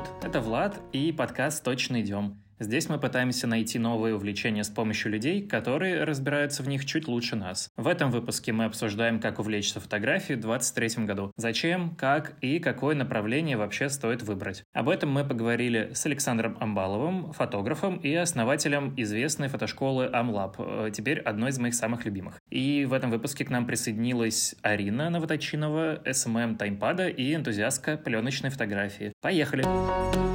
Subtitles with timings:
[0.00, 2.42] зовут, это Влад и подкаст «Точно идем».
[2.60, 7.34] Здесь мы пытаемся найти новые увлечения с помощью людей, которые разбираются в них чуть лучше
[7.34, 7.70] нас.
[7.78, 11.32] В этом выпуске мы обсуждаем, как увлечься фотографией в 2023 году.
[11.38, 14.62] Зачем, как и какое направление вообще стоит выбрать.
[14.74, 21.20] Об этом мы поговорили с Александром Амбаловым, фотографом и основателем известной фотошколы Амлаб, э, теперь
[21.20, 22.40] одной из моих самых любимых.
[22.50, 29.14] И в этом выпуске к нам присоединилась Арина Новоточинова, SMM таймпада и энтузиастка пленочной фотографии.
[29.22, 29.62] Поехали!
[29.62, 30.29] Поехали!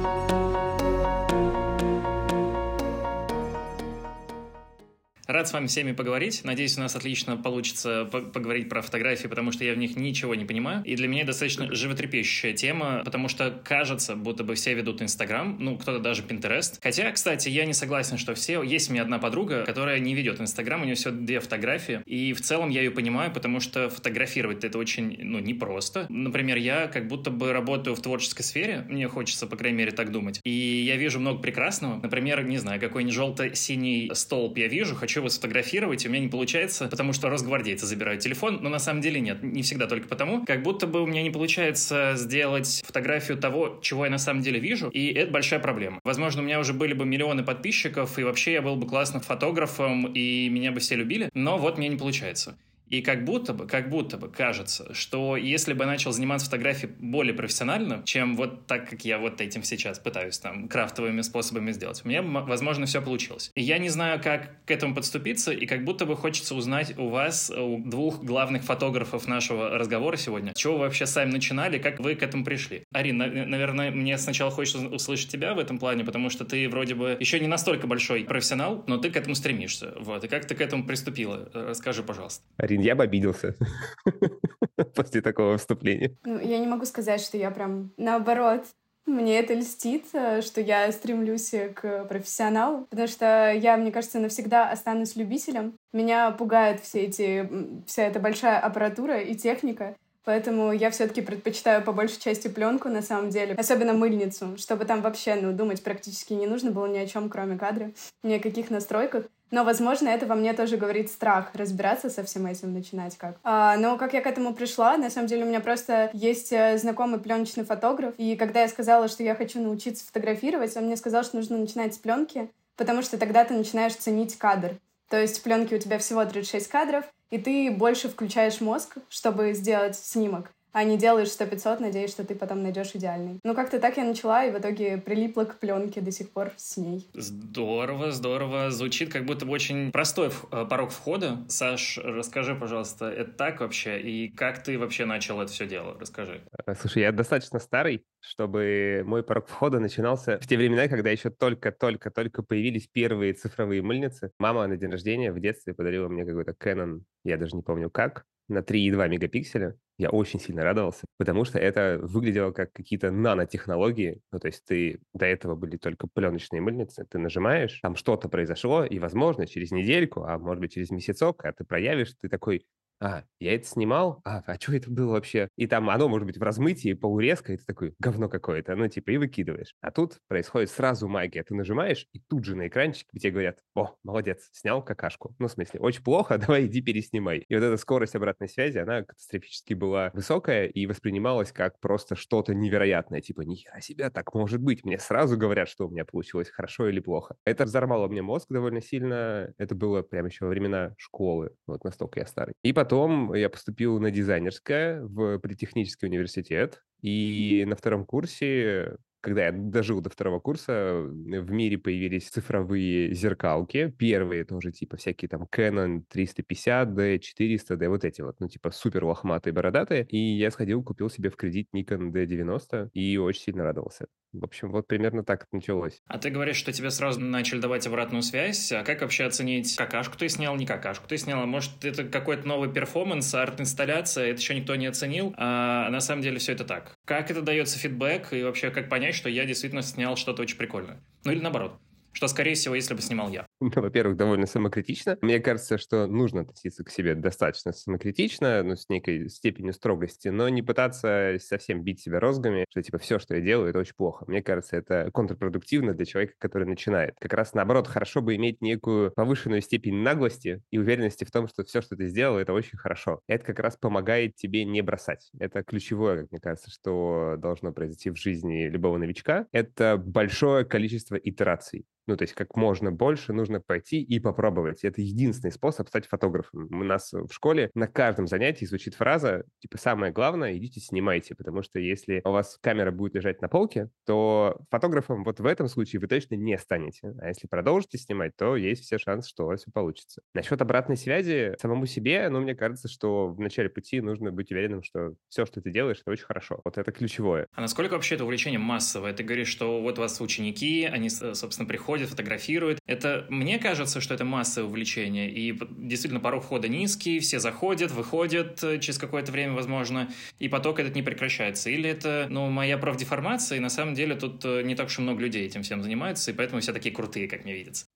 [5.36, 6.44] Рад с вами всеми поговорить.
[6.44, 10.46] Надеюсь, у нас отлично получится поговорить про фотографии, потому что я в них ничего не
[10.46, 10.82] понимаю.
[10.84, 15.76] И для меня достаточно животрепещущая тема, потому что кажется, будто бы все ведут Инстаграм, ну,
[15.76, 16.80] кто-то даже Пинтерест.
[16.82, 18.62] Хотя, кстати, я не согласен, что все.
[18.62, 22.00] Есть у меня одна подруга, которая не ведет Инстаграм, у нее всего две фотографии.
[22.06, 26.06] И в целом я ее понимаю, потому что фотографировать это очень, ну, непросто.
[26.08, 30.12] Например, я как будто бы работаю в творческой сфере, мне хочется, по крайней мере, так
[30.12, 30.40] думать.
[30.44, 32.00] И я вижу много прекрасного.
[32.00, 36.88] Например, не знаю, какой-нибудь желто-синий столб я вижу, хочу его сфотографировать, у меня не получается,
[36.88, 40.62] потому что росгвардейцы забирают телефон, но на самом деле нет, не всегда только потому, как
[40.62, 44.88] будто бы у меня не получается сделать фотографию того, чего я на самом деле вижу,
[44.88, 46.00] и это большая проблема.
[46.04, 50.06] Возможно, у меня уже были бы миллионы подписчиков, и вообще я был бы классным фотографом,
[50.06, 52.56] и меня бы все любили, но вот мне не получается.
[52.88, 56.92] И как будто бы, как будто бы кажется, что если бы я начал заниматься фотографией
[56.98, 62.02] более профессионально, чем вот так, как я вот этим сейчас пытаюсь там крафтовыми способами сделать,
[62.04, 63.50] у меня, возможно, все получилось.
[63.54, 67.08] И я не знаю, как к этому подступиться, и как будто бы хочется узнать у
[67.08, 72.14] вас, у двух главных фотографов нашего разговора сегодня, чего вы вообще сами начинали, как вы
[72.14, 72.84] к этому пришли.
[72.92, 77.16] Арина, наверное, мне сначала хочется услышать тебя в этом плане, потому что ты вроде бы
[77.18, 79.94] еще не настолько большой профессионал, но ты к этому стремишься.
[79.98, 80.24] Вот.
[80.24, 81.48] И как ты к этому приступила?
[81.52, 82.42] Расскажи, пожалуйста.
[82.56, 83.56] Арина, Блин, я бы обиделся
[84.94, 86.14] после такого вступления.
[86.24, 88.64] Ну, я не могу сказать, что я прям наоборот.
[89.06, 94.68] Мне это льстит, э, что я стремлюсь к профессионалу, потому что я, мне кажется, навсегда
[94.68, 95.74] останусь любителем.
[95.92, 97.48] Меня пугает все эти,
[97.86, 99.96] вся эта большая аппаратура и техника.
[100.26, 105.00] Поэтому я все-таки предпочитаю по большей части пленку на самом деле, особенно мыльницу, чтобы там
[105.00, 107.92] вообще, ну, думать практически не нужно было ни о чем, кроме кадра,
[108.24, 109.26] ни о каких настройках.
[109.52, 113.36] Но, возможно, это во мне тоже говорит страх разбираться со всем этим, начинать как.
[113.44, 116.76] А, но как я к этому пришла, на самом деле у меня просто есть э,
[116.76, 121.22] знакомый пленочный фотограф, и когда я сказала, что я хочу научиться фотографировать, он мне сказал,
[121.22, 124.76] что нужно начинать с пленки, потому что тогда ты начинаешь ценить кадр.
[125.08, 129.52] То есть в пленке у тебя всего 36 кадров, и ты больше включаешь мозг, чтобы
[129.54, 133.40] сделать снимок а не делаешь 100-500, надеясь, что ты потом найдешь идеальный.
[133.44, 136.76] Ну, как-то так я начала, и в итоге прилипла к пленке до сих пор с
[136.76, 137.08] ней.
[137.14, 138.70] Здорово, здорово.
[138.70, 141.38] Звучит как будто бы очень простой э, порог входа.
[141.48, 143.98] Саш, расскажи, пожалуйста, это так вообще?
[144.02, 145.96] И как ты вообще начал это все дело?
[145.98, 146.42] Расскажи.
[146.66, 151.30] Э, слушай, я достаточно старый, чтобы мой порог входа начинался в те времена, когда еще
[151.30, 154.30] только-только-только появились первые цифровые мыльницы.
[154.38, 158.26] Мама на день рождения в детстве подарила мне какой-то Canon, я даже не помню как,
[158.48, 159.74] на 3,2 мегапикселя.
[159.98, 164.20] Я очень сильно радовался, потому что это выглядело как какие-то нанотехнологии.
[164.30, 168.84] Ну, то есть ты до этого были только пленочные мыльницы, ты нажимаешь, там что-то произошло,
[168.84, 172.66] и, возможно, через недельку, а может быть, через месяцок, когда ты проявишь, ты такой,
[173.00, 174.20] а, я это снимал?
[174.24, 175.48] А, а что это было вообще?
[175.56, 179.10] И там оно может быть в размытии, полурезко, и ты такой, говно какое-то, ну, типа,
[179.10, 179.74] и выкидываешь.
[179.80, 181.42] А тут происходит сразу магия.
[181.42, 185.34] Ты нажимаешь, и тут же на экранчике тебе говорят, о, молодец, снял какашку.
[185.38, 187.44] Ну, в смысле, очень плохо, давай иди переснимай.
[187.48, 192.54] И вот эта скорость обратной связи, она катастрофически была высокая и воспринималась как просто что-то
[192.54, 193.20] невероятное.
[193.20, 194.84] Типа, нихера себя, так может быть.
[194.84, 197.36] Мне сразу говорят, что у меня получилось хорошо или плохо.
[197.44, 199.52] Это взорвало мне мозг довольно сильно.
[199.58, 201.50] Это было прямо еще во времена школы.
[201.66, 202.54] Вот настолько я старый.
[202.62, 206.82] И потом потом я поступил на дизайнерское в Политехнический университет.
[207.02, 213.92] И на втором курсе когда я дожил до второго курса, в мире появились цифровые зеркалки.
[213.98, 219.52] Первые тоже, типа, всякие там Canon 350D, 400D, вот эти вот, ну, типа, супер лохматые,
[219.52, 220.06] бородатые.
[220.10, 224.06] И я сходил, купил себе в кредит Nikon D90 и очень сильно радовался.
[224.40, 226.00] В общем, вот примерно так это началось.
[226.06, 228.70] А ты говоришь, что тебе сразу начали давать обратную связь.
[228.72, 231.40] А как вообще оценить, какашку ты снял, не какашку ты снял?
[231.42, 236.22] А может, это какой-то новый перформанс, арт-инсталляция, это еще никто не оценил, а на самом
[236.22, 236.94] деле все это так.
[237.04, 241.00] Как это дается фидбэк и вообще как понять, что я действительно снял что-то очень прикольное?
[241.24, 241.80] Ну или наоборот.
[242.16, 243.46] Что, скорее всего, если бы снимал я.
[243.60, 245.18] Ну, во-первых, довольно самокритично.
[245.20, 250.48] Мне кажется, что нужно относиться к себе достаточно самокритично, ну, с некой степенью строгости, но
[250.48, 254.24] не пытаться совсем бить себя розгами, что, типа, все, что я делаю, это очень плохо.
[254.28, 257.16] Мне кажется, это контрпродуктивно для человека, который начинает.
[257.20, 261.64] Как раз наоборот, хорошо бы иметь некую повышенную степень наглости и уверенности в том, что
[261.64, 263.20] все, что ты сделал, это очень хорошо.
[263.26, 265.28] Это как раз помогает тебе не бросать.
[265.38, 269.46] Это ключевое, как мне кажется, что должно произойти в жизни любого новичка.
[269.52, 271.84] Это большое количество итераций.
[272.06, 274.84] Ну, то есть как можно больше нужно пойти и попробовать.
[274.84, 276.68] Это единственный способ стать фотографом.
[276.70, 281.62] У нас в школе на каждом занятии звучит фраза, типа, самое главное, идите снимайте, потому
[281.62, 286.00] что если у вас камера будет лежать на полке, то фотографом вот в этом случае
[286.00, 287.14] вы точно не станете.
[287.20, 290.22] А если продолжите снимать, то есть все шансы, что у вас все получится.
[290.34, 294.82] Насчет обратной связи самому себе, ну, мне кажется, что в начале пути нужно быть уверенным,
[294.82, 296.60] что все, что ты делаешь, это очень хорошо.
[296.64, 297.48] Вот это ключевое.
[297.52, 299.12] А насколько вообще это увлечение массовое?
[299.12, 302.78] Ты говоришь, что вот у вас ученики, они, собственно, приходят ходят, фотографируют.
[302.86, 308.62] Это, мне кажется, что это массовое увлечение, и действительно порог входа низкий, все заходят, выходят
[308.62, 311.70] э, через какое-то время, возможно, и поток этот не прекращается.
[311.70, 315.02] Или это, ну, моя профдеформация, и на самом деле тут э, не так уж и
[315.02, 317.86] много людей этим всем занимаются, и поэтому все такие крутые, как мне видится.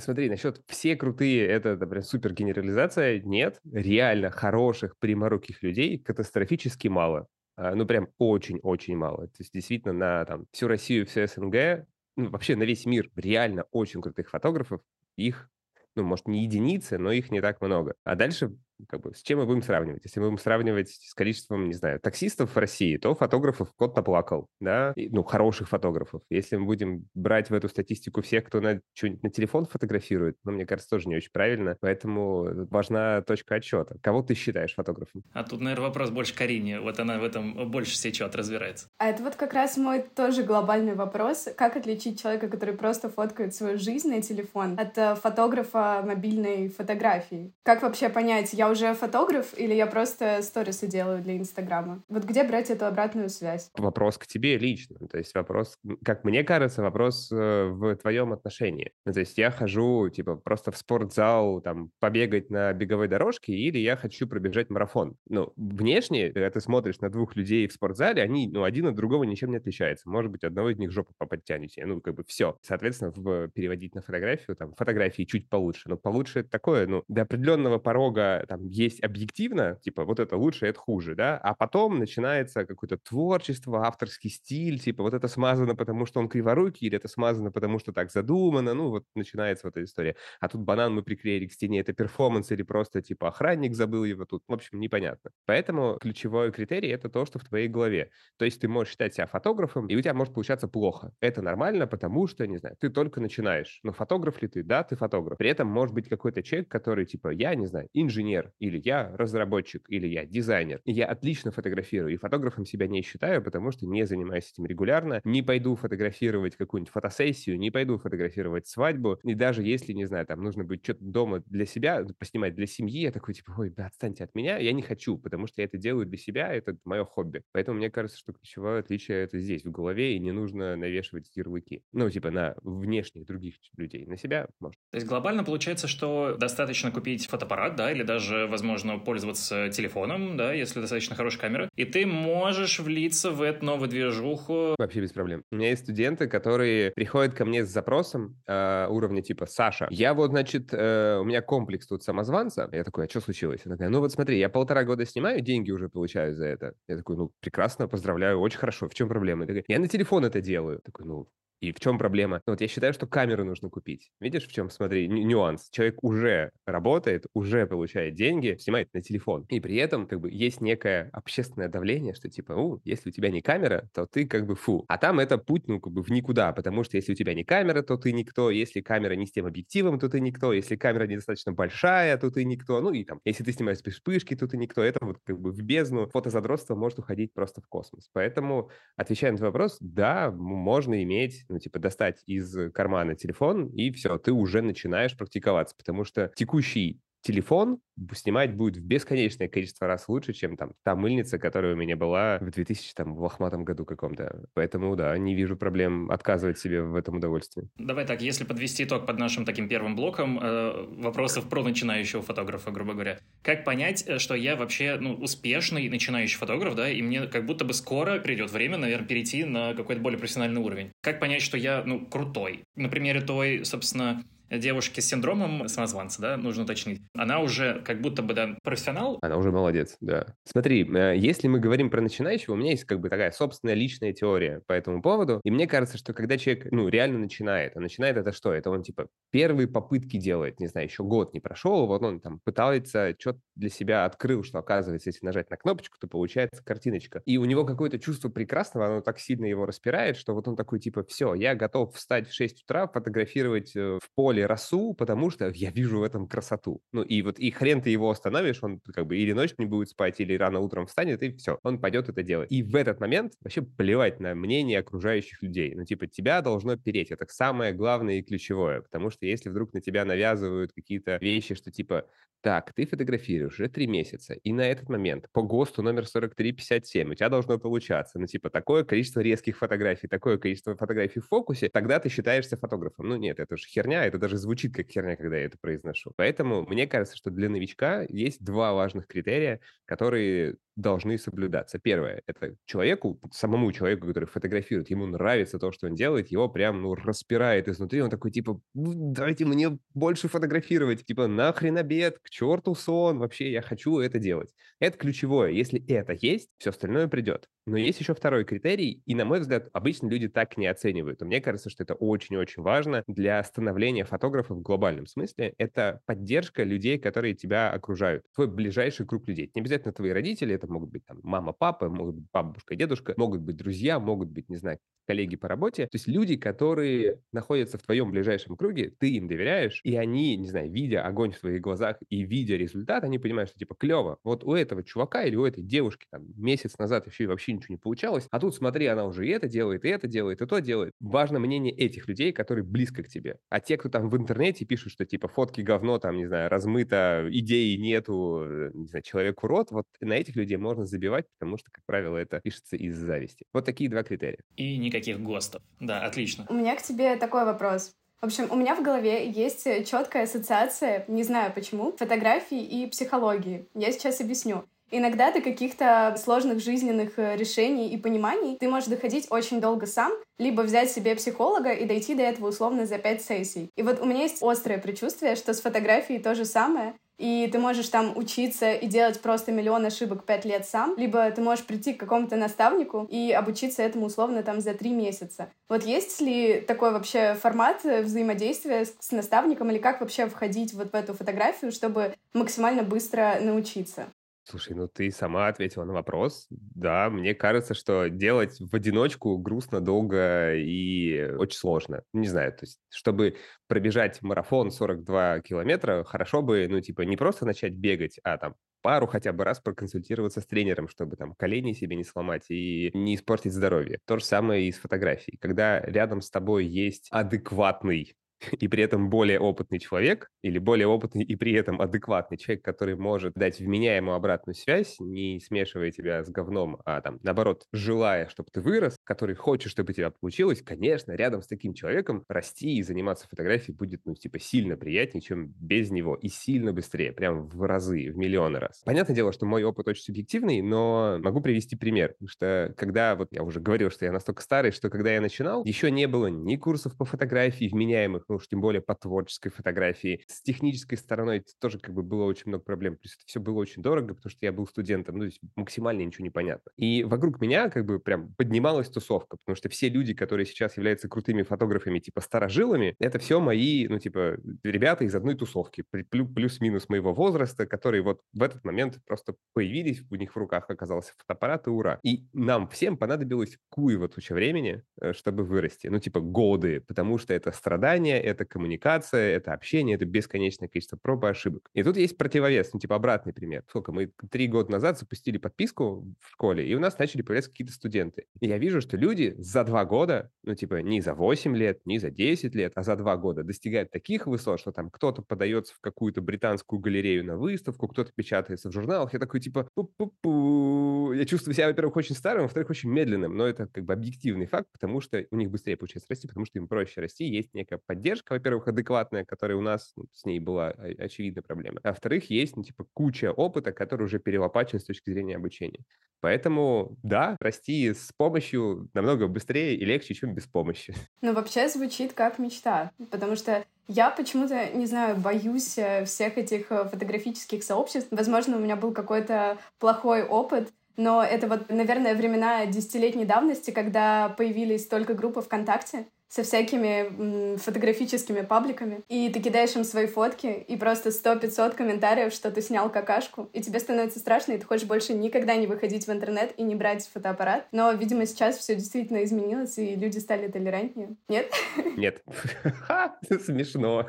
[0.00, 3.20] Смотри, насчет все крутые, это, например, супер генерализация.
[3.20, 7.28] Нет, реально хороших, пряморуких людей катастрофически мало.
[7.56, 9.26] А, ну, прям очень-очень мало.
[9.28, 11.86] То есть, действительно, на там, всю Россию, всю СНГ
[12.16, 14.80] ну, вообще на весь мир реально очень крутых фотографов,
[15.16, 15.50] их,
[15.94, 17.94] ну, может, не единицы, но их не так много.
[18.04, 18.56] А дальше
[18.88, 20.04] как бы, с чем мы будем сравнивать?
[20.04, 24.48] Если мы будем сравнивать с количеством, не знаю, таксистов в России, то фотографов кот наплакал,
[24.60, 26.22] да, и, ну, хороших фотографов.
[26.30, 30.52] Если мы будем брать в эту статистику всех, кто на, что-нибудь на телефон фотографирует, ну,
[30.52, 33.96] мне кажется, тоже не очень правильно, поэтому важна точка отчета.
[34.02, 35.22] Кого ты считаешь фотографом?
[35.32, 38.88] А тут, наверное, вопрос больше Карине, вот она в этом больше сечет, разбирается.
[38.98, 43.54] А это вот как раз мой тоже глобальный вопрос, как отличить человека, который просто фоткает
[43.54, 47.52] свою жизнь на телефон, от э, фотографа мобильной фотографии?
[47.62, 52.02] Как вообще понять, я уже фотограф или я просто сторисы делаю для Инстаграма?
[52.08, 53.70] Вот где брать эту обратную связь?
[53.76, 54.96] Вопрос к тебе лично.
[55.10, 58.92] То есть вопрос, как мне кажется, вопрос э, в твоем отношении.
[59.04, 63.78] Ну, то есть я хожу, типа, просто в спортзал, там, побегать на беговой дорожке, или
[63.78, 65.16] я хочу пробежать марафон.
[65.28, 69.24] Ну, внешне, когда ты смотришь на двух людей в спортзале, они, ну, один от другого
[69.24, 70.08] ничем не отличаются.
[70.08, 71.84] Может быть, одного из них жопу поподтянете.
[71.84, 72.56] Ну, как бы все.
[72.62, 75.88] Соответственно, в, переводить на фотографию, там, фотографии чуть получше.
[75.88, 80.66] Но получше это такое, ну, до определенного порога, там, есть объективно, типа, вот это лучше,
[80.66, 86.04] это хуже, да, а потом начинается какое-то творчество, авторский стиль, типа, вот это смазано, потому
[86.04, 89.84] что он криворукий, или это смазано, потому что так задумано, ну, вот начинается вот эта
[89.84, 90.16] история.
[90.40, 94.26] А тут банан мы приклеили к стене, это перформанс или просто, типа, охранник забыл его
[94.26, 95.30] тут, в общем, непонятно.
[95.46, 98.10] Поэтому ключевой критерий— это то, что в твоей голове.
[98.36, 101.12] То есть ты можешь считать себя фотографом, и у тебя может получаться плохо.
[101.20, 103.80] Это нормально, потому что, не знаю, ты только начинаешь.
[103.82, 104.62] Но фотограф ли ты?
[104.62, 105.38] Да, ты фотограф.
[105.38, 109.84] При этом может быть какой-то человек, который, типа, я, не знаю, инженер или я разработчик,
[109.88, 110.80] или я дизайнер.
[110.84, 115.42] Я отлично фотографирую, и фотографом себя не считаю, потому что не занимаюсь этим регулярно, не
[115.42, 120.64] пойду фотографировать какую-нибудь фотосессию, не пойду фотографировать свадьбу, и даже если, не знаю, там нужно
[120.64, 124.34] будет что-то дома для себя, поснимать для семьи, я такой, типа, ой, да, отстаньте от
[124.34, 127.42] меня, я не хочу, потому что я это делаю для себя, это мое хобби.
[127.52, 131.82] Поэтому мне кажется, что ключевое отличие это здесь, в голове, и не нужно навешивать ярлыки.
[131.92, 134.06] Ну, типа на внешних других людей.
[134.06, 134.76] На себя можно.
[134.90, 140.52] То есть глобально получается, что достаточно купить фотоаппарат, да, или даже, возможно, пользоваться телефоном, да,
[140.52, 144.74] если достаточно хорошая камера, и ты можешь влиться в эту новую движуху.
[144.78, 145.44] Вообще без проблем.
[145.50, 150.14] У меня есть студенты, которые приходят ко мне с запросом э, уровня типа «Саша, я
[150.14, 152.68] вот, значит, э, у меня комплекс тут самозванца».
[152.72, 153.62] Я такой, а что случилось?
[153.64, 156.74] Она такая, ну вот смотри, я полтора года снимаю, деньги уже получаю за это.
[156.88, 159.46] Я такой, ну прекрасно, поздравляю, очень хорошо, в чем проблема?
[159.46, 160.76] Я, я на телефон это делаю.
[160.76, 161.28] Я такой, ну
[161.62, 162.42] и в чем проблема?
[162.46, 164.10] Ну, вот я считаю, что камеру нужно купить.
[164.20, 165.68] Видишь, в чем, смотри, нюанс.
[165.70, 169.46] Человек уже работает, уже получает деньги, снимает на телефон.
[169.48, 173.30] И при этом как бы есть некое общественное давление, что типа, у, если у тебя
[173.30, 174.84] не камера, то ты как бы фу.
[174.88, 177.44] А там это путь, ну, как бы в никуда, потому что если у тебя не
[177.44, 181.06] камера, то ты никто, если камера не с тем объективом, то ты никто, если камера
[181.06, 184.56] недостаточно большая, то ты никто, ну и там, если ты снимаешь без вспышки, то ты
[184.56, 184.82] никто.
[184.82, 188.08] Это вот как бы в бездну фотозадротство может уходить просто в космос.
[188.12, 193.90] Поэтому, отвечая на твой вопрос, да, можно иметь ну, типа, достать из кармана телефон, и
[193.92, 197.78] все, ты уже начинаешь практиковаться, потому что текущий телефон
[198.14, 202.38] снимать будет в бесконечное количество раз лучше, чем там та мыльница, которая у меня была
[202.40, 204.44] в 2000 там в лохматом году каком-то.
[204.54, 207.68] Поэтому, да, не вижу проблем отказывать себе в этом удовольствии.
[207.76, 212.70] Давай так, если подвести итог под нашим таким первым блоком э, вопросов про начинающего фотографа,
[212.70, 217.26] грубо говоря, как понять, э, что я вообще ну, успешный начинающий фотограф, да, и мне
[217.26, 220.92] как будто бы скоро придет время, наверное, перейти на какой-то более профессиональный уровень.
[221.02, 222.64] Как понять, что я, ну, крутой?
[222.74, 224.22] На примере той, собственно,
[224.58, 229.18] девушки с синдромом самозванца, да, нужно уточнить, она уже как будто бы, да, профессионал.
[229.22, 230.34] Она уже молодец, да.
[230.44, 234.12] Смотри, э, если мы говорим про начинающего, у меня есть как бы такая собственная личная
[234.12, 238.16] теория по этому поводу, и мне кажется, что когда человек, ну, реально начинает, а начинает
[238.16, 238.52] это что?
[238.52, 242.40] Это он, типа, первые попытки делает, не знаю, еще год не прошел, вот он там
[242.44, 247.22] пытается, что-то для себя открыл, что, оказывается, если нажать на кнопочку, то получается картиночка.
[247.24, 250.80] И у него какое-то чувство прекрасного, оно так сильно его распирает, что вот он такой,
[250.80, 255.30] типа, все, я готов встать в 6 утра, фотографировать э, в поле деле росу, потому
[255.30, 256.80] что я вижу в этом красоту.
[256.92, 259.88] Ну и вот и хрен ты его остановишь, он как бы или ночью не будет
[259.88, 262.50] спать, или рано утром встанет, и все, он пойдет это делать.
[262.50, 265.74] И в этот момент вообще плевать на мнение окружающих людей.
[265.74, 269.80] Ну типа тебя должно переть, это самое главное и ключевое, потому что если вдруг на
[269.80, 272.06] тебя навязывают какие-то вещи, что типа
[272.42, 277.14] так, ты фотографируешь уже три месяца, и на этот момент по ГОСТу номер 4357 у
[277.14, 282.00] тебя должно получаться, ну, типа, такое количество резких фотографий, такое количество фотографий в фокусе, тогда
[282.00, 283.08] ты считаешься фотографом.
[283.08, 286.12] Ну, нет, это же херня, это даже звучит как херня, когда я это произношу.
[286.16, 291.78] Поэтому мне кажется, что для новичка есть два важных критерия, которые должны соблюдаться.
[291.78, 296.82] Первое, это человеку, самому человеку, который фотографирует, ему нравится то, что он делает, его прям,
[296.82, 302.74] ну, распирает изнутри, он такой, типа, дайте мне больше фотографировать, типа, нахрен обед, к черту
[302.74, 304.54] сон, вообще я хочу это делать.
[304.78, 305.50] Это ключевое.
[305.50, 307.48] Если это есть, все остальное придет.
[307.66, 311.20] Но есть еще второй критерий, и, на мой взгляд, обычно люди так не оценивают.
[311.22, 315.54] Мне кажется, что это очень-очень важно для становления фотографа в глобальном смысле.
[315.58, 318.24] Это поддержка людей, которые тебя окружают.
[318.34, 319.50] Твой ближайший круг людей.
[319.54, 323.42] Не обязательно твои родители, это могут быть там мама, папа, могут быть бабушка, дедушка, могут
[323.42, 325.84] быть друзья, могут быть, не знаю, коллеги по работе.
[325.86, 330.48] То есть люди, которые находятся в твоем ближайшем круге, ты им доверяешь, и они, не
[330.48, 334.18] знаю, видя огонь в своих глазах и видя результат, они понимают, что типа клево.
[334.24, 337.74] Вот у этого чувака или у этой девушки там месяц назад еще и вообще ничего
[337.74, 340.58] не получалось, а тут смотри, она уже и это делает, и это делает, и то
[340.58, 340.92] делает.
[341.00, 343.38] Важно мнение этих людей, которые близко к тебе.
[343.48, 347.28] А те, кто там в интернете пишут, что типа фотки говно, там, не знаю, размыто,
[347.30, 351.70] идеи нету, э, не знаю, человек урод, вот на этих людей можно забивать, потому что,
[351.70, 353.44] как правило, это пишется из зависти.
[353.52, 354.40] Вот такие два критерия.
[354.56, 355.62] И никаких ГОСТов.
[355.80, 356.46] Да, отлично.
[356.48, 357.92] У меня к тебе такой вопрос.
[358.20, 363.66] В общем, у меня в голове есть четкая ассоциация, не знаю почему, фотографии и психологии.
[363.74, 364.64] Я сейчас объясню.
[364.94, 370.12] Иногда до каких-то сложных жизненных э, решений и пониманий ты можешь доходить очень долго сам,
[370.38, 373.70] либо взять себе психолога и дойти до этого условно за пять сессий.
[373.74, 377.58] И вот у меня есть острое предчувствие, что с фотографией то же самое, и ты
[377.58, 381.94] можешь там учиться и делать просто миллион ошибок пять лет сам, либо ты можешь прийти
[381.94, 385.48] к какому-то наставнику и обучиться этому условно там за три месяца.
[385.70, 390.92] Вот есть ли такой вообще формат взаимодействия с, с наставником или как вообще входить вот
[390.92, 394.11] в эту фотографию, чтобы максимально быстро научиться?
[394.44, 396.46] Слушай, ну ты сама ответила на вопрос.
[396.50, 402.02] Да, мне кажется, что делать в одиночку грустно, долго и очень сложно.
[402.12, 403.36] Не знаю, то есть, чтобы
[403.68, 409.06] пробежать марафон 42 километра, хорошо бы, ну, типа, не просто начать бегать, а там пару
[409.06, 413.52] хотя бы раз проконсультироваться с тренером, чтобы там колени себе не сломать и не испортить
[413.52, 414.00] здоровье.
[414.06, 415.38] То же самое и с фотографией.
[415.38, 418.16] Когда рядом с тобой есть адекватный
[418.52, 422.96] и при этом более опытный человек, или более опытный и при этом адекватный человек, который
[422.96, 428.50] может дать вменяемую обратную связь, не смешивая тебя с говном, а там, наоборот, желая, чтобы
[428.52, 432.82] ты вырос, который хочет, чтобы у тебя получилось, конечно, рядом с таким человеком расти и
[432.82, 437.62] заниматься фотографией будет, ну, типа, сильно приятнее, чем без него, и сильно быстрее, прям в
[437.62, 438.82] разы, в миллионы раз.
[438.84, 443.42] Понятное дело, что мой опыт очень субъективный, но могу привести пример, что когда, вот я
[443.42, 446.96] уже говорил, что я настолько старый, что когда я начинал, еще не было ни курсов
[446.96, 450.24] по фотографии вменяемых, ну уж тем более по творческой фотографии.
[450.26, 452.94] С технической стороной тоже как бы было очень много проблем.
[452.94, 456.02] То это все было очень дорого, потому что я был студентом, ну, то есть максимально
[456.02, 456.70] ничего не понятно.
[456.76, 461.08] И вокруг меня как бы прям поднималась тусовка, потому что все люди, которые сейчас являются
[461.08, 467.12] крутыми фотографами, типа старожилами, это все мои, ну, типа, ребята из одной тусовки, плюс-минус моего
[467.12, 471.70] возраста, которые вот в этот момент просто появились, у них в руках оказался фотоаппарат, и
[471.70, 471.98] ура.
[472.02, 475.88] И нам всем понадобилось куево туча времени, э, чтобы вырасти.
[475.88, 481.24] Ну, типа, годы, потому что это страдания, это коммуникация, это общение, это бесконечное количество проб
[481.24, 481.68] и ошибок.
[481.74, 483.64] И тут есть противовес, ну, типа обратный пример.
[483.68, 483.92] Сколько?
[483.92, 488.26] Мы три года назад запустили подписку в школе, и у нас начали появляться какие-то студенты.
[488.40, 491.98] И я вижу, что люди за два года, ну, типа, не за 8 лет, не
[491.98, 495.80] за 10 лет, а за два года достигают таких высот, что там кто-то подается в
[495.80, 499.12] какую-то британскую галерею на выставку, кто-то печатается в журналах.
[499.12, 501.14] Я такой, типа, пу-пу-пу.
[501.14, 504.68] Я чувствую себя, во-первых, очень старым, во-вторых, очень медленным, но это как бы объективный факт,
[504.72, 508.01] потому что у них быстрее получается расти, потому что им проще расти, есть некая поддержка,
[508.34, 511.80] во-первых, адекватная, которая у нас ну, с ней была очевидная проблема.
[511.82, 515.84] А во-вторых, есть, ну, типа, куча опыта, который уже перелопачен с точки зрения обучения.
[516.20, 520.94] Поэтому, да, расти с помощью намного быстрее и легче, чем без помощи.
[521.20, 526.72] Ну, вообще звучит как мечта, потому что я почему-то, не знаю, боюсь э, всех этих
[526.72, 528.08] э, фотографических сообществ.
[528.10, 534.28] Возможно, у меня был какой-то плохой опыт, но это вот, наверное, времена десятилетней давности, когда
[534.30, 540.76] появились только группы ВКонтакте, со всякими фотографическими пабликами, и ты кидаешь им свои фотки, и
[540.76, 545.12] просто 100-500 комментариев, что ты снял какашку, и тебе становится страшно, и ты хочешь больше
[545.12, 547.66] никогда не выходить в интернет и не брать фотоаппарат.
[547.70, 551.16] Но, видимо, сейчас все действительно изменилось, и люди стали толерантнее.
[551.28, 551.52] Нет?
[551.98, 552.22] Нет.
[553.44, 554.08] Смешно.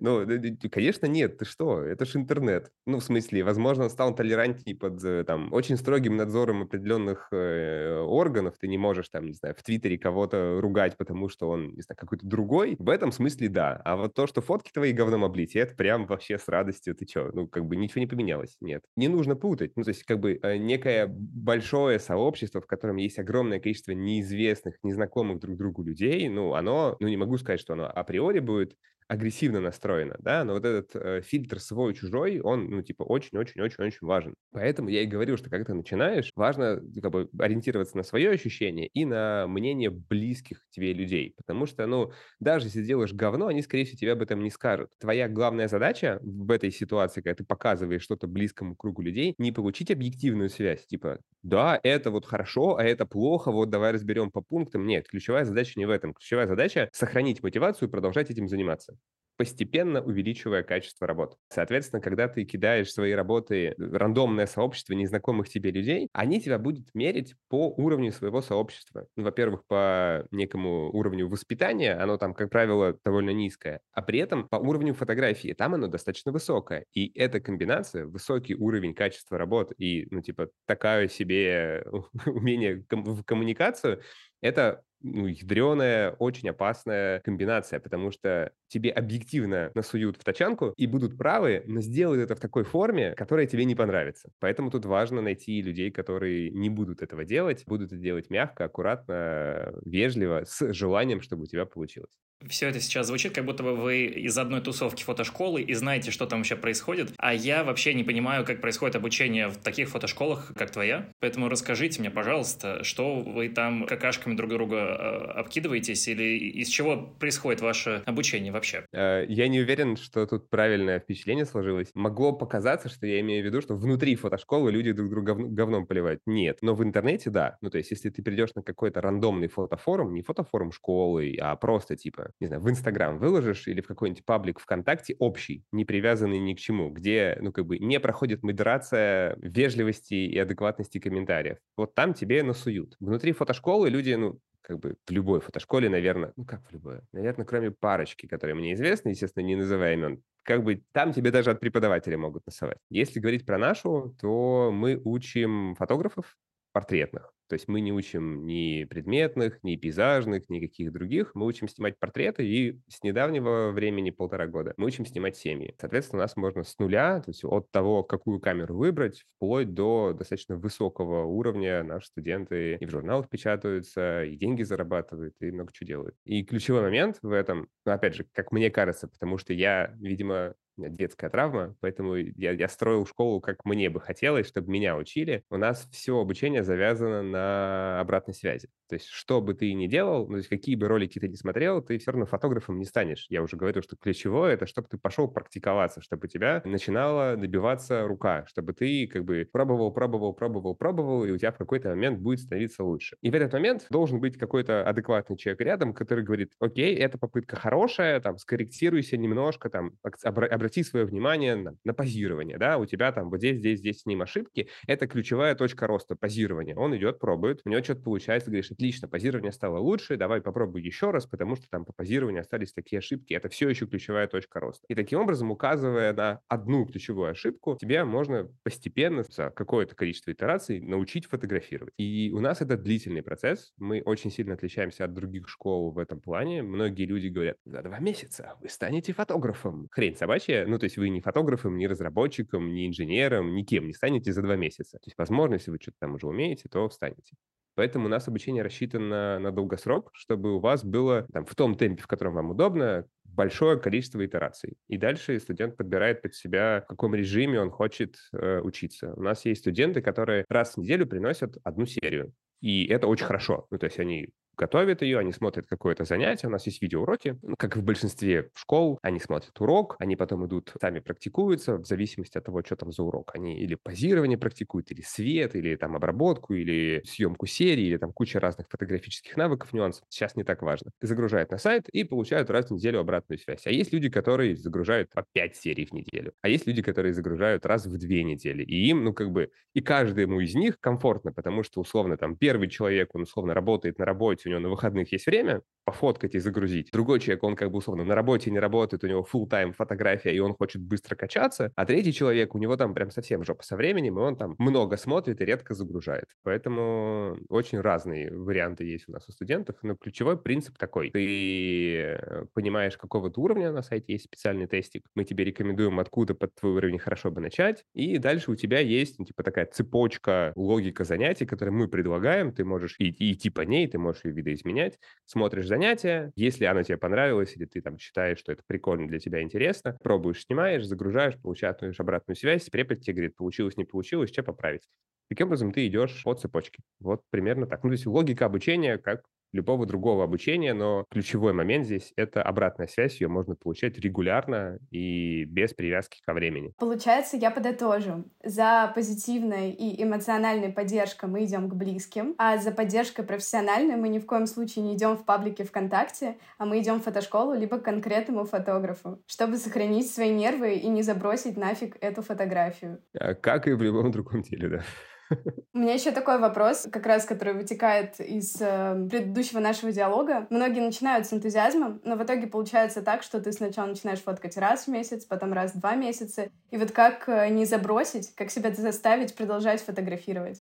[0.00, 0.26] Ну,
[0.70, 1.38] конечно, нет.
[1.38, 1.80] Ты что?
[1.80, 2.70] Это же интернет.
[2.84, 8.56] Ну, в смысле, возможно, стал толерантнее под э, там очень строгим надзором определенных э, органов.
[8.60, 11.96] Ты не можешь там, не знаю, в Твиттере кого-то ругать, потому что он, не знаю,
[11.96, 13.80] какой-то другой, в этом смысле да.
[13.84, 16.94] А вот то, что фотки твои говном облить, это прям вообще с радостью.
[16.94, 17.30] Ты что?
[17.32, 18.56] Ну, как бы ничего не поменялось.
[18.60, 18.82] Нет.
[18.96, 19.72] Не нужно путать.
[19.76, 24.76] Ну, то есть, как бы э, некое большое сообщество, в котором есть огромное количество неизвестных,
[24.82, 28.76] незнакомых друг другу людей, ну, оно, ну, не могу сказать, что оно априори будет
[29.08, 34.34] агрессивно настроена, да, но вот этот э, фильтр свой-чужой, он, ну, типа, очень-очень-очень-очень важен.
[34.52, 38.88] Поэтому я и говорю, что когда ты начинаешь, важно как бы ориентироваться на свое ощущение
[38.88, 43.84] и на мнение близких тебе людей, потому что, ну, даже если делаешь говно, они, скорее
[43.84, 44.90] всего, тебе об этом не скажут.
[44.98, 49.90] Твоя главная задача в этой ситуации, когда ты показываешь что-то близкому кругу людей, не получить
[49.90, 54.86] объективную связь, типа, да, это вот хорошо, а это плохо, вот давай разберем по пунктам.
[54.86, 56.12] Нет, ключевая задача не в этом.
[56.14, 58.95] Ключевая задача— сохранить мотивацию и продолжать этим заниматься
[59.36, 61.36] постепенно увеличивая качество работы.
[61.48, 66.94] Соответственно, когда ты кидаешь свои работы в рандомное сообщество незнакомых тебе людей, они тебя будут
[66.94, 69.06] мерить по уровню своего сообщества.
[69.16, 74.48] Ну, во-первых, по некому уровню воспитания, оно там, как правило, довольно низкое, а при этом
[74.48, 76.86] по уровню фотографии, там оно достаточно высокое.
[76.94, 81.84] И эта комбинация, высокий уровень качества работы и, ну, типа, такое себе
[82.26, 84.00] умение в коммуникацию,
[84.40, 91.16] это ну, ядреная, очень опасная комбинация, потому что тебе объективно насуют в тачанку и будут
[91.16, 94.30] правы, но сделают это в такой форме, которая тебе не понравится.
[94.40, 99.74] Поэтому тут важно найти людей, которые не будут этого делать, будут это делать мягко, аккуратно,
[99.84, 102.16] вежливо, с желанием, чтобы у тебя получилось.
[102.48, 106.26] Все это сейчас звучит, как будто бы вы из одной тусовки фотошколы и знаете, что
[106.26, 110.70] там вообще происходит, а я вообще не понимаю, как происходит обучение в таких фотошколах, как
[110.70, 111.08] твоя.
[111.20, 116.96] Поэтому расскажите мне, пожалуйста, что вы там какашками друг друга э, обкидываетесь или из чего
[117.18, 118.84] происходит ваше обучение вообще?
[118.92, 121.88] Э, я не уверен, что тут правильное впечатление сложилось.
[121.94, 126.20] Могло показаться, что я имею в виду, что внутри фотошколы люди друг друга говном поливают.
[126.26, 126.58] Нет.
[126.60, 127.56] Но в интернете, да.
[127.62, 131.96] Ну, то есть, если ты придешь на какой-то рандомный фотофорум, не фотофорум школы, а просто
[131.96, 136.54] типа не знаю, в Инстаграм выложишь или в какой-нибудь паблик ВКонтакте общий, не привязанный ни
[136.54, 141.58] к чему, где, ну, как бы не проходит модерация вежливости и адекватности комментариев.
[141.76, 142.96] Вот там тебе насуют.
[143.00, 147.46] Внутри фотошколы люди, ну, как бы в любой фотошколе, наверное, ну как в любой, наверное,
[147.46, 151.60] кроме парочки, которые мне известны, естественно, не называя имен, как бы там тебе даже от
[151.60, 152.78] преподавателя могут насовать.
[152.90, 156.36] Если говорить про нашу, то мы учим фотографов
[156.72, 157.32] портретных.
[157.48, 161.34] То есть мы не учим ни предметных, ни пейзажных, ни каких других.
[161.34, 165.74] Мы учим снимать портреты, и с недавнего времени, полтора года, мы учим снимать семьи.
[165.80, 170.12] Соответственно, у нас можно с нуля, то есть от того, какую камеру выбрать, вплоть до
[170.12, 175.86] достаточно высокого уровня наши студенты и в журналах печатаются, и деньги зарабатывают, и много чего
[175.86, 176.16] делают.
[176.24, 180.54] И ключевой момент в этом, ну, опять же, как мне кажется, потому что я, видимо,
[180.76, 185.44] детская травма, поэтому я, я строил школу, как мне бы хотелось, чтобы меня учили.
[185.50, 188.68] У нас все обучение завязано на обратной связи.
[188.88, 191.34] То есть, что бы ты ни делал, ну, то есть, какие бы ролики ты ни
[191.34, 193.26] смотрел, ты все равно фотографом не станешь.
[193.28, 198.06] Я уже говорил, что ключевое— это чтобы ты пошел практиковаться, чтобы у тебя начинала добиваться
[198.06, 202.20] рука, чтобы ты как бы пробовал, пробовал, пробовал, пробовал, и у тебя в какой-то момент
[202.20, 203.16] будет становиться лучше.
[203.22, 207.56] И в этот момент должен быть какой-то адекватный человек рядом, который говорит, окей, эта попытка
[207.56, 213.12] хорошая, там, скорректируйся немножко, там, обрати обрати свое внимание на, на позирование, да, у тебя
[213.12, 216.74] там вот здесь, здесь, здесь с ним ошибки, это ключевая точка роста позирования.
[216.74, 221.12] Он идет, пробует, у него что-то получается, говоришь, отлично, позирование стало лучше, давай попробуй еще
[221.12, 224.84] раз, потому что там по позированию остались такие ошибки, это все еще ключевая точка роста.
[224.88, 230.80] И таким образом, указывая на одну ключевую ошибку, тебе можно постепенно за какое-то количество итераций
[230.80, 231.94] научить фотографировать.
[231.96, 236.20] И у нас это длительный процесс, мы очень сильно отличаемся от других школ в этом
[236.20, 236.64] плане.
[236.64, 239.86] Многие люди говорят, за два месяца вы станете фотографом.
[239.92, 244.32] Хрень собачья, ну то есть вы не фотографом, не разработчиком, не инженером, никем не станете
[244.32, 244.98] за два месяца.
[244.98, 247.36] То есть, возможно, если вы что-то там уже умеете, то встанете.
[247.74, 252.02] Поэтому у нас обучение рассчитано на долгосрок, чтобы у вас было там, в том темпе,
[252.02, 254.78] в котором вам удобно, большое количество итераций.
[254.88, 259.12] И дальше студент подбирает под себя, в каком режиме он хочет э, учиться.
[259.14, 262.32] У нас есть студенты, которые раз в неделю приносят одну серию.
[262.62, 263.66] И это очень хорошо.
[263.70, 267.56] Ну, то есть они готовят ее, они смотрят какое-то занятие, у нас есть видеоуроки, ну,
[267.56, 272.44] как в большинстве школ, они смотрят урок, они потом идут, сами практикуются, в зависимости от
[272.44, 273.32] того, что там за урок.
[273.34, 278.40] Они или позирование практикуют, или свет, или там обработку, или съемку серии, или там куча
[278.40, 280.04] разных фотографических навыков, нюансов.
[280.08, 280.90] Сейчас не так важно.
[281.00, 283.66] Загружают на сайт и получают раз в неделю обратную связь.
[283.66, 286.32] А есть люди, которые загружают по 5 серий в неделю.
[286.42, 288.62] А есть люди, которые загружают раз в две недели.
[288.62, 292.68] И им, ну, как бы, и каждому из них комфортно, потому что, условно, там, первый
[292.68, 296.90] человек, он, условно, работает на работе, у него на выходных есть время пофоткать и загрузить.
[296.92, 300.34] Другой человек, он как бы условно на работе не работает, у него full тайм фотография,
[300.34, 301.72] и он хочет быстро качаться.
[301.76, 304.96] А третий человек, у него там прям совсем жопа со временем, и он там много
[304.96, 306.26] смотрит и редко загружает.
[306.42, 311.10] Поэтому очень разные варианты есть у нас у студентов, но ключевой принцип такой.
[311.12, 316.34] Ты э, понимаешь, какого то уровня на сайте есть специальный тестик, мы тебе рекомендуем, откуда
[316.34, 320.52] под твой уровень хорошо бы начать, и дальше у тебя есть, ну, типа, такая цепочка,
[320.56, 325.66] логика занятий, которые мы предлагаем, ты можешь идти, идти по ней, ты можешь видоизменять, смотришь
[325.66, 329.96] занятие, если оно тебе понравилось, или ты там считаешь, что это прикольно для тебя, интересно,
[330.02, 334.88] пробуешь, снимаешь, загружаешь, получаешь обратную связь, препод тебе говорит, получилось, не получилось, что поправить.
[335.28, 336.82] Таким образом, ты идешь по цепочке.
[337.00, 337.82] Вот примерно так.
[337.82, 342.86] Ну, то есть логика обучения, как любого другого обучения, но ключевой момент здесь— это обратная
[342.86, 346.72] связь, ее можно получать регулярно и без привязки ко времени.
[346.78, 348.24] Получается, я подытожу.
[348.44, 354.18] За позитивной и эмоциональной поддержкой мы идем к близким, а за поддержкой профессиональной мы ни
[354.18, 357.84] в коем случае не идем в паблике ВКонтакте, а мы идем в фотошколу либо к
[357.84, 363.00] конкретному фотографу, чтобы сохранить свои нервы и не забросить нафиг эту фотографию.
[363.18, 364.82] А как и в любом другом деле, да.
[365.74, 370.46] У меня еще такой вопрос, как раз который вытекает из э, предыдущего нашего диалога.
[370.50, 374.86] Многие начинают с энтузиазмом, но в итоге получается так, что ты сначала начинаешь фоткать раз
[374.86, 376.50] в месяц, потом раз в два месяца.
[376.70, 380.60] И вот как э, не забросить, как себя заставить продолжать фотографировать?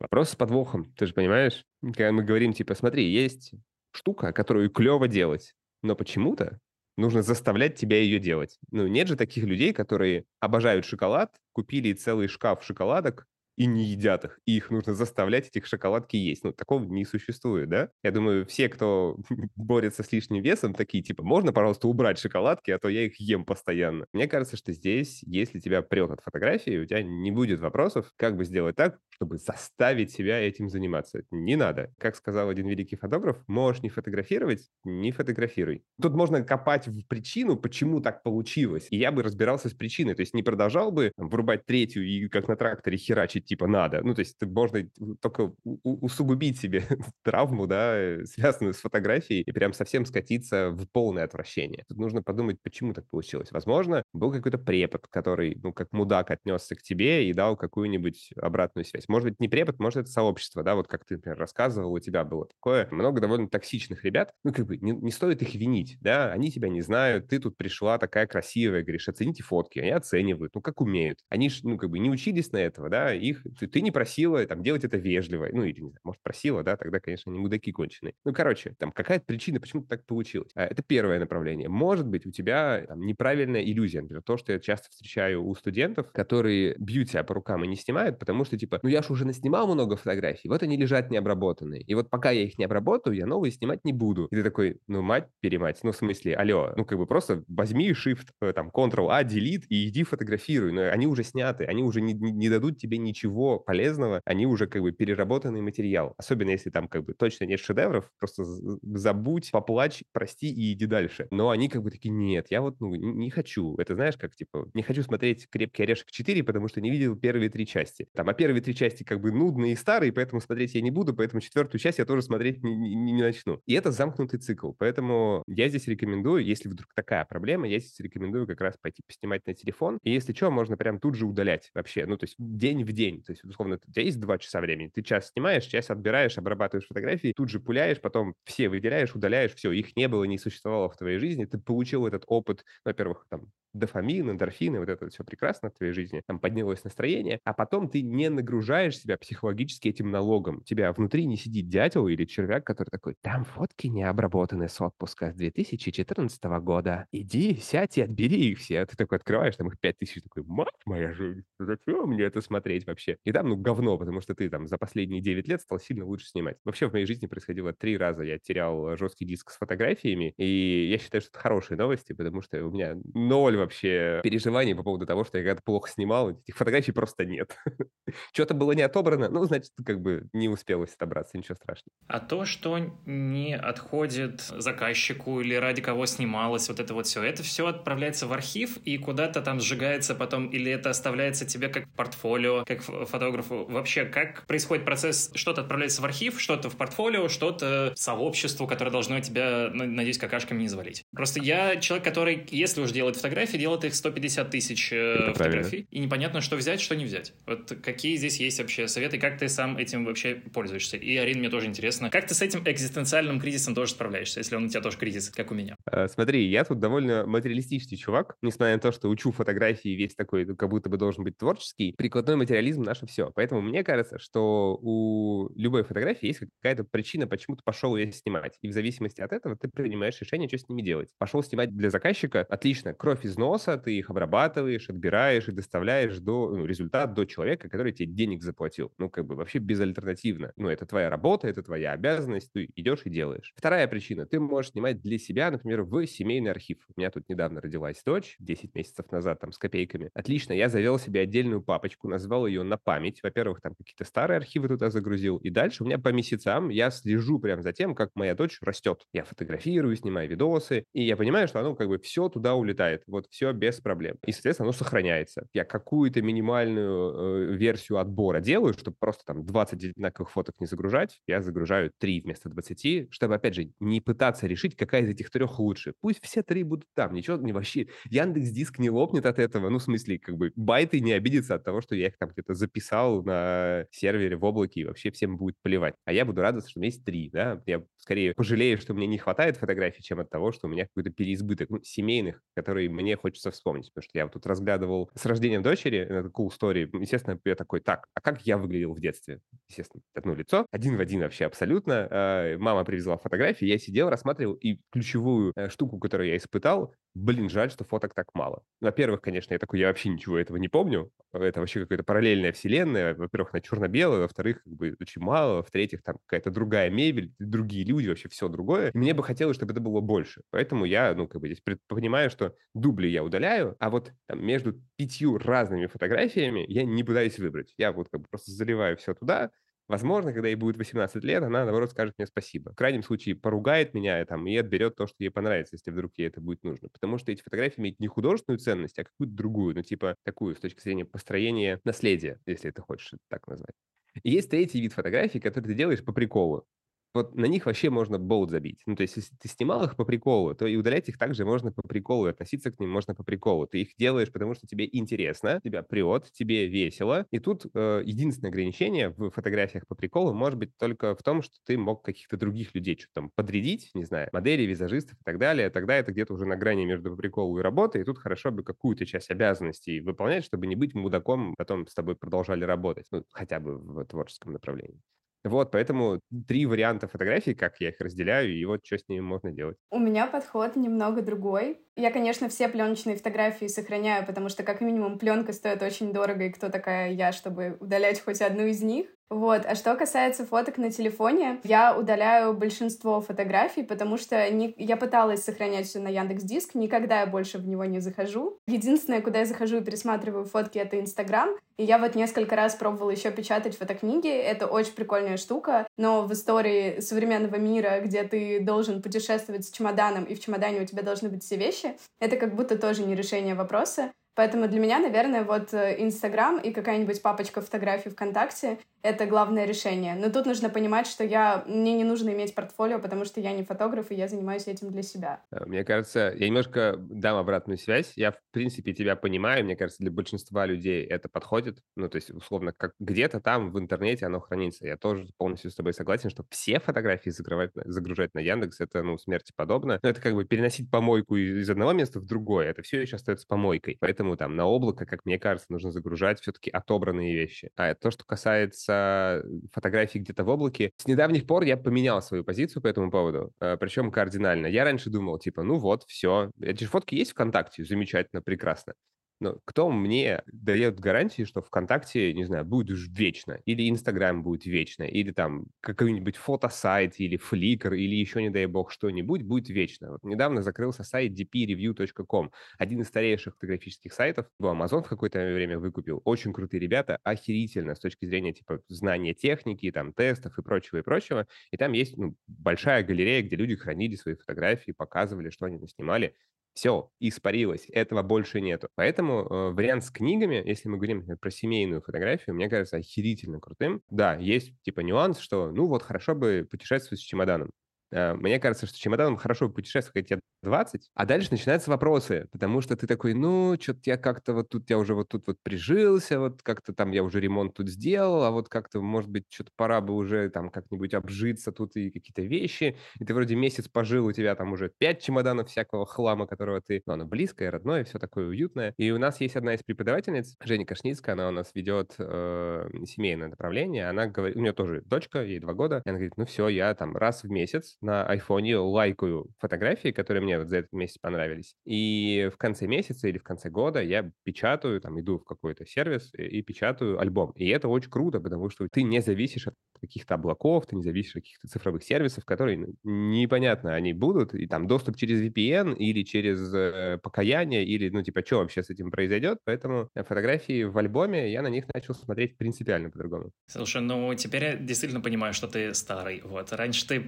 [0.00, 1.64] Вопрос с подвохом, ты же понимаешь?
[1.82, 3.52] Когда мы говорим, типа, смотри, есть
[3.92, 6.58] штука, которую клево делать, но почему-то
[6.96, 8.58] нужно заставлять тебя ее делать.
[8.70, 13.26] Ну, нет же таких людей, которые обожают шоколад, купили целый шкаф шоколадок,
[13.60, 16.44] и не едят их, и их нужно заставлять этих шоколадки есть.
[16.44, 17.90] Ну, такого не существует, да?
[18.02, 19.18] Я думаю, все, кто
[19.56, 23.44] борется с лишним весом, такие, типа, можно, пожалуйста, убрать шоколадки, а то я их ем
[23.44, 24.06] постоянно.
[24.14, 28.34] Мне кажется, что здесь, если тебя прет от фотографии, у тебя не будет вопросов, как
[28.38, 31.24] бы сделать так, чтобы заставить себя этим заниматься.
[31.30, 31.92] Не надо.
[31.98, 35.84] Как сказал один великий фотограф, можешь не фотографировать, не фотографируй.
[36.00, 38.86] Тут можно копать в причину, почему так получилось.
[38.88, 40.14] И я бы разбирался с причиной.
[40.14, 44.00] То есть не продолжал бы там, врубать третью и как на тракторе херачить типа надо.
[44.02, 44.88] Ну, то есть можно
[45.20, 46.84] только усугубить себе
[47.22, 51.84] травму, да, э, связанную с фотографией, и прям совсем скатиться в полное отвращение.
[51.88, 53.52] Тут нужно подумать, почему так получилось.
[53.52, 58.86] Возможно, был какой-то препод, который, ну, как мудак отнесся к тебе и дал какую-нибудь обратную
[58.86, 59.08] связь.
[59.10, 62.24] Может быть, не препод, может, это сообщество, да, вот как ты, например, рассказывал, у тебя
[62.24, 62.88] было такое.
[62.92, 64.32] Много довольно токсичных ребят.
[64.44, 67.56] Ну, как бы, не, не стоит их винить, да, они тебя не знают, ты тут
[67.56, 71.18] пришла такая красивая, говоришь, оцените фотки, они оценивают, ну, как умеют.
[71.28, 74.46] Они ж, ну, как бы не учились на этого, да, их ты, ты не просила
[74.46, 77.72] там делать это вежливо, ну или, не знаю, может, просила, да, тогда, конечно, не мудаки
[77.72, 78.14] конченые.
[78.24, 80.52] Ну, короче, там какая-то причина, почему так получилось.
[80.54, 81.68] А, это первое направление.
[81.68, 86.12] Может быть, у тебя там, неправильная иллюзия, например, то, что я часто встречаю у студентов,
[86.12, 89.24] которые бьют себя по рукам и не снимают, потому что, типа, ну я же уже
[89.24, 91.82] наснимал много фотографий, вот они лежат необработанные.
[91.82, 94.26] И вот пока я их не обработаю, я новые снимать не буду.
[94.30, 97.90] И ты такой, ну, мать, перемать, ну, в смысле, алло, ну, как бы просто возьми
[97.90, 100.72] Shift, э, там, Ctrl-A, Delete и иди фотографируй.
[100.72, 104.66] Но они уже сняты, они уже не, не, не дадут тебе ничего полезного, они уже
[104.66, 106.14] как бы переработанный материал.
[106.18, 111.26] Особенно если там как бы точно нет шедевров, просто забудь, поплачь, прости и иди дальше.
[111.30, 113.76] Но они как бы такие, нет, я вот ну, не хочу.
[113.76, 117.50] Это знаешь, как типа, не хочу смотреть «Крепкий орешек 4», потому что не видел первые
[117.50, 118.08] три части.
[118.14, 120.90] Там, а первые три части части как бы нудные и старые, поэтому смотреть я не
[120.90, 123.60] буду, поэтому четвертую часть я тоже смотреть не, не, не начну.
[123.66, 128.46] И это замкнутый цикл, поэтому я здесь рекомендую, если вдруг такая проблема, я здесь рекомендую
[128.46, 132.06] как раз пойти поснимать на телефон, и если что, можно прям тут же удалять вообще,
[132.06, 134.90] ну, то есть день в день, то есть, условно, у тебя есть два часа времени,
[134.92, 139.72] ты час снимаешь, час отбираешь, обрабатываешь фотографии, тут же пуляешь, потом все выделяешь, удаляешь, все,
[139.72, 144.30] их не было, не существовало в твоей жизни, ты получил этот опыт, во-первых, там, дофамин,
[144.30, 148.28] эндорфины, вот это все прекрасно в твоей жизни, там поднялось настроение, а потом ты не
[148.28, 150.62] нагружаешь себя психологически этим налогом.
[150.64, 155.32] Тебя внутри не сидит дятел или червяк, который такой, там фотки не обработаны с отпуска
[155.32, 157.06] с 2014 года.
[157.12, 158.80] Иди, сядь и отбери их все.
[158.80, 162.86] А ты такой открываешь, там их 5000, такой, мать моя жизнь, зачем мне это смотреть
[162.86, 163.18] вообще?
[163.24, 166.26] И там, ну, говно, потому что ты там за последние 9 лет стал сильно лучше
[166.26, 166.56] снимать.
[166.64, 168.22] Вообще в моей жизни происходило три раза.
[168.22, 172.64] Я терял жесткий диск с фотографиями, и я считаю, что это хорошие новости, потому что
[172.64, 176.92] у меня ноль вообще переживаний по поводу того, что я когда-то плохо снимал, этих фотографий
[176.92, 177.56] просто нет.
[178.32, 181.90] Что-то было не отобрано, ну, значит, как бы не успелось отобраться, ничего страшного.
[182.06, 187.42] А то, что не отходит заказчику или ради кого снималось, вот это вот все, это
[187.42, 192.64] все отправляется в архив и куда-то там сжигается потом, или это оставляется тебе как портфолио,
[192.64, 193.64] как фотографу.
[193.68, 199.20] Вообще, как происходит процесс, что-то отправляется в архив, что-то в портфолио, что-то сообществу, которое должно
[199.20, 201.04] тебя, надеюсь, какашками не завалить.
[201.14, 205.98] Просто я человек, который, если уж делает фотографии, делает их 150 тысяч э, фотографий, и
[205.98, 207.32] непонятно, что взять, что не взять.
[207.46, 210.96] Вот какие здесь есть вообще советы, как ты сам этим вообще пользуешься?
[210.96, 214.64] И, Арин, мне тоже интересно, как ты с этим экзистенциальным кризисом тоже справляешься, если он
[214.64, 215.76] у тебя тоже кризис, как у меня?
[215.84, 220.44] А, смотри, я тут довольно материалистичный чувак, несмотря на то, что учу фотографии, весь такой,
[220.56, 223.30] как будто бы должен быть творческий, прикладной материализм наше все.
[223.34, 228.58] Поэтому мне кажется, что у любой фотографии есть какая-то причина, почему ты пошел ее снимать.
[228.62, 231.10] И в зависимости от этого ты принимаешь решение, что с ними делать.
[231.18, 236.50] Пошел снимать для заказчика, отлично, кровь из носа, ты их обрабатываешь, отбираешь и доставляешь до
[236.50, 238.92] ну, результат до человека, который тебе денег заплатил.
[238.98, 240.52] Ну, как бы вообще безальтернативно.
[240.56, 243.52] Ну, это твоя работа, это твоя обязанность, ты идешь и делаешь.
[243.56, 244.26] Вторая причина.
[244.26, 246.78] Ты можешь снимать для себя, например, в семейный архив.
[246.94, 250.10] У меня тут недавно родилась дочь, 10 месяцев назад, там, с копейками.
[250.14, 253.20] Отлично, я завел себе отдельную папочку, назвал ее на память.
[253.22, 255.36] Во-первых, там какие-то старые архивы туда загрузил.
[255.38, 259.06] И дальше у меня по месяцам я слежу прям за тем, как моя дочь растет.
[259.12, 263.02] Я фотографирую, снимаю видосы, и я понимаю, что оно как бы все туда улетает.
[263.06, 264.16] Вот все без проблем.
[264.26, 265.46] И, соответственно, оно сохраняется.
[265.52, 271.20] Я какую-то минимальную э, версию отбора делаю, чтобы просто там 20 одинаковых фоток не загружать.
[271.26, 275.58] Я загружаю 3 вместо 20, чтобы, опять же, не пытаться решить, какая из этих трех
[275.58, 275.94] лучше.
[276.00, 277.14] Пусть все три будут там.
[277.14, 277.88] Ничего не вообще...
[278.08, 279.68] Яндекс Диск не лопнет от этого.
[279.68, 282.54] Ну, в смысле, как бы байты не обидятся от того, что я их там где-то
[282.54, 285.94] записал на сервере в облаке, и вообще всем будет плевать.
[286.04, 287.62] А я буду радоваться, что у меня есть три, да.
[287.66, 291.10] Я скорее пожалею, что мне не хватает фотографий, чем от того, что у меня какой-то
[291.10, 293.90] переизбыток, ну, семейных, которые мне хочется вспомнить.
[293.92, 296.88] Потому что я вот тут разглядывал с рождением дочери, это cool story.
[297.00, 299.40] Естественно, я такой, так, а как я выглядел в детстве?
[299.68, 302.06] Естественно, одно лицо, один в один вообще абсолютно.
[302.10, 307.50] А, мама привезла фотографии, я сидел, рассматривал, и ключевую э, штуку, которую я испытал, блин,
[307.50, 308.62] жаль, что фоток так мало.
[308.80, 311.10] Во-первых, конечно, я такой, я вообще ничего этого не помню.
[311.32, 313.14] Это вообще какая-то параллельная вселенная.
[313.14, 318.08] Во-первых, на черно-белое, во-вторых, как бы очень мало, в-третьих, там какая-то другая мебель, другие люди,
[318.08, 318.90] вообще все другое.
[318.90, 320.42] И мне бы хотелось, чтобы это было больше.
[320.50, 324.80] Поэтому я, ну, как бы здесь понимаю, что дубли я удаляю, а вот там, между
[324.96, 327.74] пятью разными фотографиями я не пытаюсь выбрать.
[327.78, 329.50] Я вот как бы просто заливаю все туда,
[329.90, 332.70] Возможно, когда ей будет 18 лет, она, наоборот, скажет мне спасибо.
[332.70, 336.28] В крайнем случае, поругает меня там, и отберет то, что ей понравится, если вдруг ей
[336.28, 336.88] это будет нужно.
[336.90, 340.60] Потому что эти фотографии имеют не художественную ценность, а какую-то другую, ну, типа такую, с
[340.60, 343.74] точки зрения построения наследия, если ты хочешь это так назвать.
[344.22, 346.66] И есть третий вид фотографий, который ты делаешь по приколу
[347.14, 348.80] вот на них вообще можно болт забить.
[348.86, 351.72] Ну, то есть, если ты снимал их по приколу, то и удалять их также можно
[351.72, 353.66] по приколу, и относиться к ним можно по приколу.
[353.66, 357.26] Ты их делаешь, потому что тебе интересно, тебя прет, тебе весело.
[357.30, 361.56] И тут э, единственное ограничение в фотографиях по приколу может быть только в том, что
[361.64, 365.70] ты мог каких-то других людей что-то там подрядить, не знаю, модели, визажистов и так далее.
[365.70, 368.62] Тогда это где-то уже на грани между по приколу и работой, и тут хорошо бы
[368.62, 373.60] какую-то часть обязанностей выполнять, чтобы не быть мудаком, потом с тобой продолжали работать, ну, хотя
[373.60, 375.00] бы в творческом направлении.
[375.44, 379.50] Вот, поэтому три варианта фотографий, как я их разделяю, и вот что с ними можно
[379.52, 379.78] делать.
[379.90, 381.80] У меня подход немного другой.
[381.96, 386.50] Я, конечно, все пленочные фотографии сохраняю, потому что, как минимум, пленка стоит очень дорого, и
[386.50, 389.06] кто такая я, чтобы удалять хоть одну из них.
[389.30, 389.62] Вот.
[389.64, 394.74] А что касается фоток на телефоне, я удаляю большинство фотографий, потому что не...
[394.76, 398.58] я пыталась сохранять все на Яндекс Диск, никогда я больше в него не захожу.
[398.66, 401.50] Единственное, куда я захожу и пересматриваю фотки, это Инстаграм.
[401.76, 404.28] И я вот несколько раз пробовала еще печатать фотокниги.
[404.28, 405.86] Это очень прикольная штука.
[405.96, 410.84] Но в истории современного мира, где ты должен путешествовать с чемоданом, и в чемодане у
[410.84, 414.12] тебя должны быть все вещи, это как будто тоже не решение вопроса.
[414.34, 420.14] Поэтому для меня, наверное, вот э, Инстаграм и какая-нибудь папочка фотографий ВКонтакте— это главное решение.
[420.14, 421.64] Но тут нужно понимать, что я...
[421.66, 425.02] мне не нужно иметь портфолио, потому что я не фотограф, и я занимаюсь этим для
[425.02, 425.42] себя.
[425.50, 428.12] Э, мне кажется, я немножко дам обратную связь.
[428.16, 429.64] Я, в принципе, тебя понимаю.
[429.64, 431.78] Мне кажется, для большинства людей это подходит.
[431.96, 434.86] Ну, то есть, условно, как где-то там в интернете оно хранится.
[434.86, 439.18] Я тоже полностью с тобой согласен, что все фотографии загружать, загружать на Яндекс— это, ну,
[439.18, 439.98] смерти подобно.
[440.02, 442.68] Но это как бы переносить помойку из одного места в другое.
[442.68, 443.96] Это все еще остается помойкой.
[444.00, 447.70] Поэтому там на облако, как мне кажется, нужно загружать все-таки отобранные вещи.
[447.76, 452.82] А то, что касается фотографий где-то в облаке, с недавних пор я поменял свою позицию
[452.82, 454.66] по этому поводу, э, причем кардинально.
[454.66, 458.94] Я раньше думал, типа, ну вот, все, эти же фотки есть ВКонтакте, замечательно, прекрасно.
[459.40, 464.66] Но кто мне дает гарантии, что ВКонтакте, не знаю, будет уж вечно, или Инстаграм будет
[464.66, 470.12] вечно, или там какой-нибудь фотосайт, или Flickr, или еще, не дай бог, что-нибудь будет вечно.
[470.12, 474.46] Вот недавно закрылся сайт dpreview.com, один из старейших фотографических сайтов.
[474.60, 476.20] Amazon в какое-то время выкупил.
[476.24, 481.02] Очень крутые ребята, охерительно с точки зрения типа знания техники, там, тестов и прочего, и
[481.02, 481.46] прочего.
[481.70, 486.34] И там есть ну, большая галерея, где люди хранили свои фотографии, показывали, что они наснимали.
[486.74, 488.88] Все, испарилось, этого больше нету.
[488.94, 493.60] Поэтому э, вариант с книгами, если мы говорим например, про семейную фотографию, мне кажется охерительно
[493.60, 494.02] крутым.
[494.08, 497.70] Да, есть типа нюанс, что ну вот хорошо бы путешествовать с чемоданом.
[498.12, 502.96] Э, мне кажется, что чемоданом хорошо путешествовать, тебе 20, а дальше начинаются вопросы, потому что
[502.96, 506.62] ты такой, ну, что-то я как-то вот тут, я уже вот тут вот прижился, вот
[506.62, 510.14] как-то там я уже ремонт тут сделал, а вот как-то, может быть, что-то пора бы
[510.14, 514.54] уже там как-нибудь обжиться тут и какие-то вещи, и ты вроде месяц пожил, у тебя
[514.54, 518.94] там уже 5 чемоданов всякого хлама, которого ты, ну, оно близкое, родное, все такое уютное.
[518.98, 523.48] И у нас есть одна из преподавательниц, Женя Кашницкая, она у нас ведет э, семейное
[523.48, 526.68] направление, она говорит, у нее тоже дочка, ей два года, и она говорит, ну все,
[526.68, 531.18] я там раз в месяц на айфоне лайкаю фотографии, которые мне вот за этот месяц
[531.18, 531.74] понравились.
[531.84, 536.32] И в конце месяца или в конце года я печатаю, там, иду в какой-то сервис
[536.36, 537.52] и, и печатаю альбом.
[537.52, 541.36] И это очень круто, потому что ты не зависишь от каких-то облаков, ты не зависишь
[541.36, 546.72] от каких-то цифровых сервисов, которые непонятно, они будут, и там доступ через VPN или через
[546.74, 551.62] э, покаяние, или, ну, типа, что вообще с этим произойдет, поэтому фотографии в альбоме, я
[551.62, 553.50] на них начал смотреть принципиально по-другому.
[553.66, 556.72] Слушай, ну, теперь я действительно понимаю, что ты старый, вот.
[556.72, 557.20] Раньше ты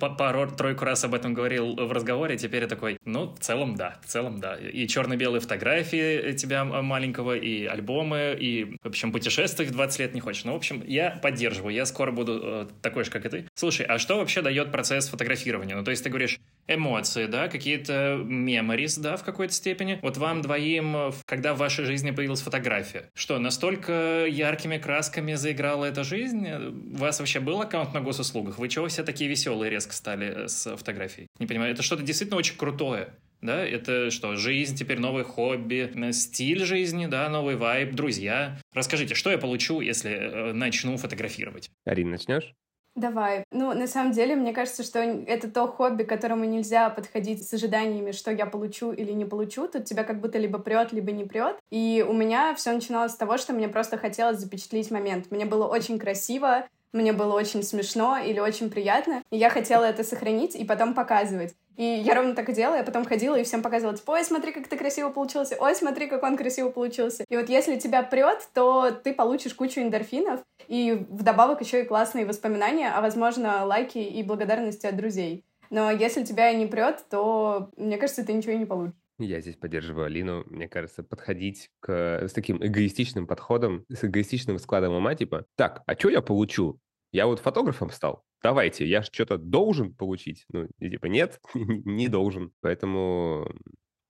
[0.63, 4.07] пару-тройку раз об этом говорил в разговоре, теперь я такой, ну, в целом, да, в
[4.07, 4.57] целом, да.
[4.57, 10.21] И черно-белые фотографии тебя маленького, и альбомы, и, в общем, путешествовать в 20 лет не
[10.21, 10.45] хочешь.
[10.45, 13.47] Ну, в общем, я поддерживаю, я скоро буду э, такой же, как и ты.
[13.55, 15.75] Слушай, а что вообще дает процесс фотографирования?
[15.75, 19.99] Ну, то есть ты говоришь, эмоции, да, какие-то memories, да, в какой-то степени.
[20.03, 26.05] Вот вам двоим, когда в вашей жизни появилась фотография, что, настолько яркими красками заиграла эта
[26.05, 26.49] жизнь?
[26.49, 28.59] У вас вообще был аккаунт на госуслугах?
[28.59, 31.29] Вы чего все такие веселые резко стали с фотографией?
[31.39, 33.15] Не понимаю, это что-то действительно очень крутое.
[33.41, 38.57] Да, это что, жизнь, теперь новое хобби, стиль жизни, да, новый вайб, друзья.
[38.73, 41.69] Расскажите, что я получу, если э, начну фотографировать?
[41.85, 42.55] Арин, начнешь?
[42.95, 43.45] Давай.
[43.51, 47.53] Ну, на самом деле, мне кажется, что это то хобби, к которому нельзя подходить с
[47.55, 49.67] ожиданиями, что я получу или не получу.
[49.67, 51.57] Тут тебя как будто либо прет, либо не прет.
[51.71, 55.31] И у меня все начиналось с того, что мне просто хотелось запечатлеть момент.
[55.31, 60.05] Мне было очень красиво, мне было очень смешно или очень приятно, и я хотела это
[60.05, 61.55] сохранить и потом показывать.
[61.77, 64.53] И я ровно так и делала, я потом ходила и всем показывала, типа, ой, смотри,
[64.53, 67.25] как ты красиво получился, ой, смотри, как он красиво получился.
[67.29, 72.27] И вот если тебя прет, то ты получишь кучу эндорфинов, и вдобавок еще и классные
[72.27, 75.45] воспоминания, а, возможно, лайки и благодарности от друзей.
[75.71, 79.02] Но если тебя не прет, то, мне кажется, ты ничего и не получишь.
[79.27, 80.45] Я здесь поддерживаю Алину.
[80.47, 85.95] Мне кажется, подходить к, с таким эгоистичным подходом, с эгоистичным складом ума, типа, так, а
[85.95, 86.79] что я получу?
[87.13, 88.25] Я вот фотографом стал.
[88.43, 90.45] Давайте, я что-то должен получить.
[90.53, 92.53] Ну, и типа, нет, не должен.
[92.61, 93.55] Поэтому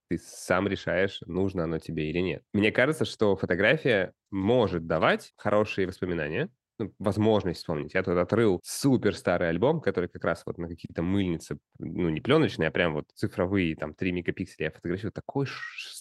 [0.08, 2.42] ты сам решаешь, нужно оно тебе или нет.
[2.52, 6.50] Мне кажется, что фотография может давать хорошие воспоминания,
[6.84, 7.94] ну, возможность вспомнить.
[7.94, 12.20] Я тут отрыл супер старый альбом, который как раз вот на какие-то мыльницы, ну, не
[12.20, 15.12] пленочные, а прям вот цифровые, там, 3 мегапикселя я фотографирую.
[15.12, 15.46] Такой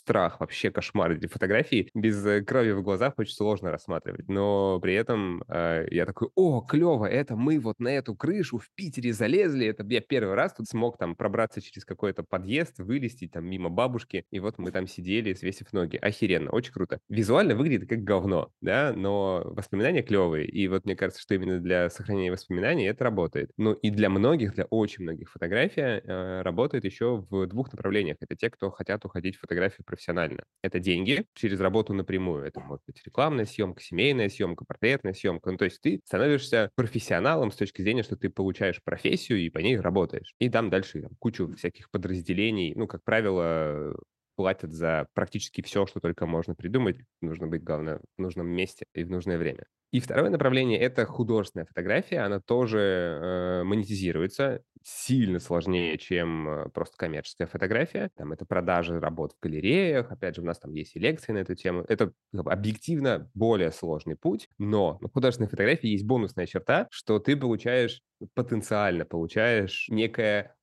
[0.03, 1.11] страх, вообще кошмар.
[1.11, 4.27] Эти фотографии без э, крови в глазах очень сложно рассматривать.
[4.27, 8.69] Но при этом э, я такой, о, клево, это мы вот на эту крышу в
[8.75, 9.67] Питере залезли.
[9.67, 14.25] Это я первый раз тут смог там пробраться через какой-то подъезд, вылезти там мимо бабушки.
[14.31, 15.97] И вот мы там сидели, свесив ноги.
[15.97, 16.99] Охеренно, очень круто.
[17.09, 20.47] Визуально выглядит как говно, да, но воспоминания клевые.
[20.47, 23.51] И вот мне кажется, что именно для сохранения воспоминаний это работает.
[23.57, 28.17] Ну и для многих, для очень многих фотография э, работает еще в двух направлениях.
[28.19, 30.43] Это те, кто хотят уходить в фотографию профессионально.
[30.63, 32.45] Это деньги через работу напрямую.
[32.45, 35.51] Это может быть рекламная съемка, семейная съемка, портретная съемка.
[35.51, 39.59] Ну, то есть ты становишься профессионалом с точки зрения, что ты получаешь профессию и по
[39.59, 40.33] ней работаешь.
[40.39, 42.73] И там дальше там, кучу всяких подразделений.
[42.75, 43.95] Ну, как правило,
[44.35, 46.97] платят за практически все, что только можно придумать.
[47.21, 49.65] Нужно быть, главное, в нужном месте и в нужное время.
[49.91, 52.19] И второе направление— это художественная фотография.
[52.19, 58.09] Она тоже э, монетизируется сильно сложнее, чем э, просто коммерческая фотография.
[58.15, 60.09] Там это продажи работ в галереях.
[60.09, 61.83] Опять же, у нас там есть и лекции на эту тему.
[61.89, 68.01] Это объективно более сложный путь, но в художественной фотографии есть бонусная черта, что ты получаешь,
[68.33, 70.55] потенциально получаешь некое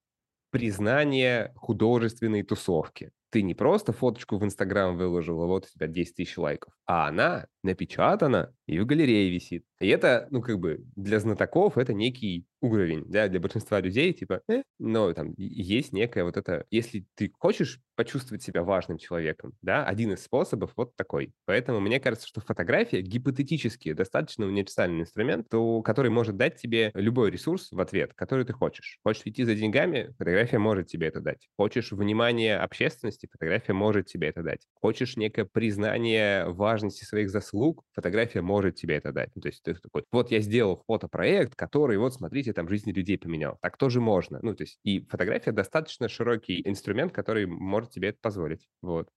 [0.50, 3.10] признание художественной тусовки.
[3.30, 7.08] Ты не просто фоточку в Инстаграм выложил, а вот у тебя 10 тысяч лайков, а
[7.08, 9.64] она напечатана и в галерее висит.
[9.80, 14.42] И это, ну, как бы для знатоков это некий уровень, да, для большинства людей, типа,
[14.48, 19.84] э, но там есть некая вот это, если ты хочешь почувствовать себя важным человеком, да,
[19.84, 21.32] один из способов вот такой.
[21.46, 27.30] Поэтому мне кажется, что фотография гипотетически достаточно универсальный инструмент, то, который может дать тебе любой
[27.30, 28.98] ресурс в ответ, который ты хочешь.
[29.04, 31.48] Хочешь идти за деньгами, фотография может тебе это дать.
[31.56, 34.66] Хочешь внимание общественности, фотография может тебе это дать.
[34.74, 39.30] Хочешь некое признание важности своих заслуг, фотография может тебе это дать.
[39.34, 43.18] Ну, то есть ты такой, вот я сделал фотопроект, который, вот смотрите, там жизни людей
[43.18, 43.58] поменял.
[43.60, 44.38] Так тоже можно.
[44.42, 48.68] Ну, то есть и фотография достаточно широкий инструмент, который может тебе это позволить.
[48.82, 49.08] Вот.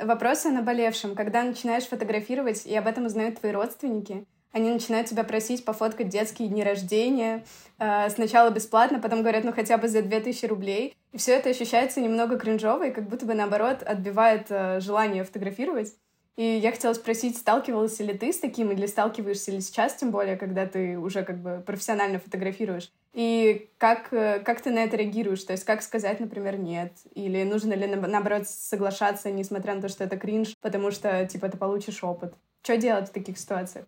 [0.00, 1.14] Вопрос о наболевшем.
[1.16, 6.48] Когда начинаешь фотографировать, и об этом узнают твои родственники, они начинают тебя просить пофоткать детские
[6.48, 7.44] дни рождения.
[7.78, 10.96] Э, сначала бесплатно, потом говорят, ну хотя бы за 2000 рублей.
[11.12, 15.94] И все это ощущается немного кринжово, и как будто бы наоборот отбивает э, желание фотографировать.
[16.36, 20.36] И я хотела спросить, сталкивался ли ты с таким, или сталкиваешься ли сейчас, тем более,
[20.36, 22.92] когда ты уже как бы профессионально фотографируешь?
[23.12, 25.42] И как, э, как ты на это реагируешь?
[25.42, 26.92] То есть как сказать, например, нет?
[27.14, 31.58] Или нужно ли, наоборот, соглашаться, несмотря на то, что это кринж, потому что, типа, ты
[31.58, 32.34] получишь опыт?
[32.62, 33.86] Что делать в таких ситуациях?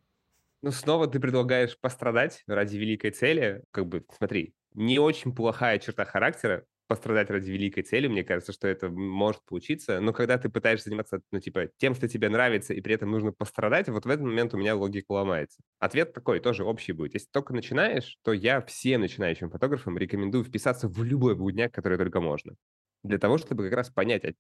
[0.62, 3.62] Ну, снова ты предлагаешь пострадать ради великой цели.
[3.70, 8.66] Как бы, смотри, не очень плохая черта характера пострадать ради великой цели, мне кажется, что
[8.66, 10.00] это может получиться.
[10.00, 13.30] Но когда ты пытаешься заниматься, ну, типа, тем, что тебе нравится, и при этом нужно
[13.32, 15.60] пострадать, вот в этот момент у меня логика ломается.
[15.78, 17.14] Ответ такой, тоже общий будет.
[17.14, 22.20] Если только начинаешь, то я всем начинающим фотографам рекомендую вписаться в любой будняк, который только
[22.20, 22.56] можно
[23.02, 24.32] для того, чтобы как раз понять, а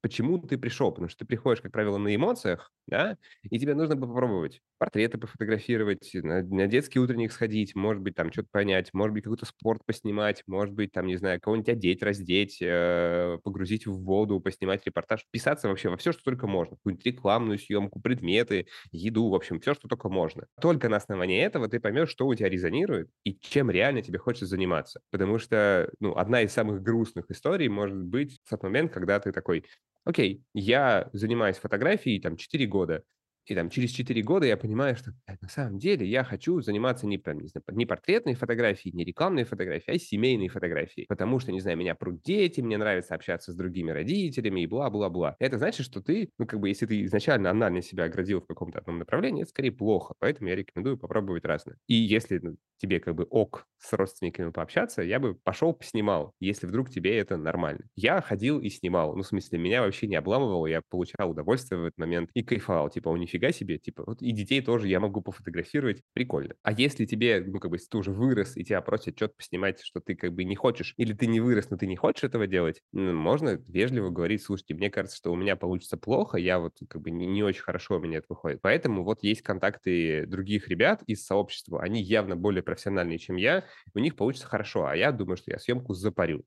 [0.00, 0.90] почему ты пришел.
[0.90, 6.10] Потому что ты приходишь, как правило, на эмоциях, да, и тебе нужно попробовать портреты пофотографировать,
[6.14, 10.42] на, на детский утренник сходить, может быть, там что-то понять, может быть, какой-то спорт поснимать,
[10.46, 15.68] может быть, там, не знаю, кого-нибудь одеть, раздеть, э, погрузить в воду, поснимать репортаж, писаться
[15.68, 16.76] вообще во все, что только можно.
[16.76, 20.46] Какую-нибудь рекламную съемку, предметы, еду, в общем, все, что только можно.
[20.60, 24.46] Только на основании этого ты поймешь, что у тебя резонирует и чем реально тебе хочется
[24.46, 25.00] заниматься.
[25.10, 29.32] Потому что, ну, одна из самых грустных историй может быть в тот момент, когда ты
[29.32, 29.64] такой,
[30.04, 33.04] окей, я занимаюсь фотографией там 4 года,
[33.46, 37.16] и там через 4 года я понимаю, что на самом деле я хочу заниматься не,
[37.16, 41.06] не, знаю, не портретной фотографией, не рекламной фотографией, а семейной фотографией.
[41.08, 45.36] Потому что, не знаю, меня прут дети, мне нравится общаться с другими родителями и бла-бла-бла.
[45.38, 48.78] Это значит, что ты, ну, как бы, если ты изначально анально себя оградил в каком-то
[48.78, 50.14] одном направлении, это скорее плохо.
[50.18, 51.76] Поэтому я рекомендую попробовать разное.
[51.86, 56.66] И если ну, тебе как бы ок с родственниками пообщаться, я бы пошел поснимал, если
[56.66, 57.84] вдруг тебе это нормально.
[57.94, 59.14] Я ходил и снимал.
[59.16, 62.88] Ну, в смысле, меня вообще не обламывало, я получал удовольствие в этот момент и кайфовал.
[62.90, 66.54] Типа, у них нифига себе, типа, вот и детей тоже я могу пофотографировать, прикольно.
[66.62, 69.80] А если тебе, ну, как бы, если ты уже вырос, и тебя просят что-то поснимать,
[69.82, 72.46] что ты, как бы, не хочешь, или ты не вырос, но ты не хочешь этого
[72.46, 76.78] делать, ну, можно вежливо говорить, слушайте, мне кажется, что у меня получится плохо, я вот,
[76.88, 78.60] как бы, не, не очень хорошо у меня это выходит.
[78.62, 83.64] Поэтому вот есть контакты других ребят из сообщества, они явно более профессиональные, чем я,
[83.94, 86.44] у них получится хорошо, а я думаю, что я съемку запарю.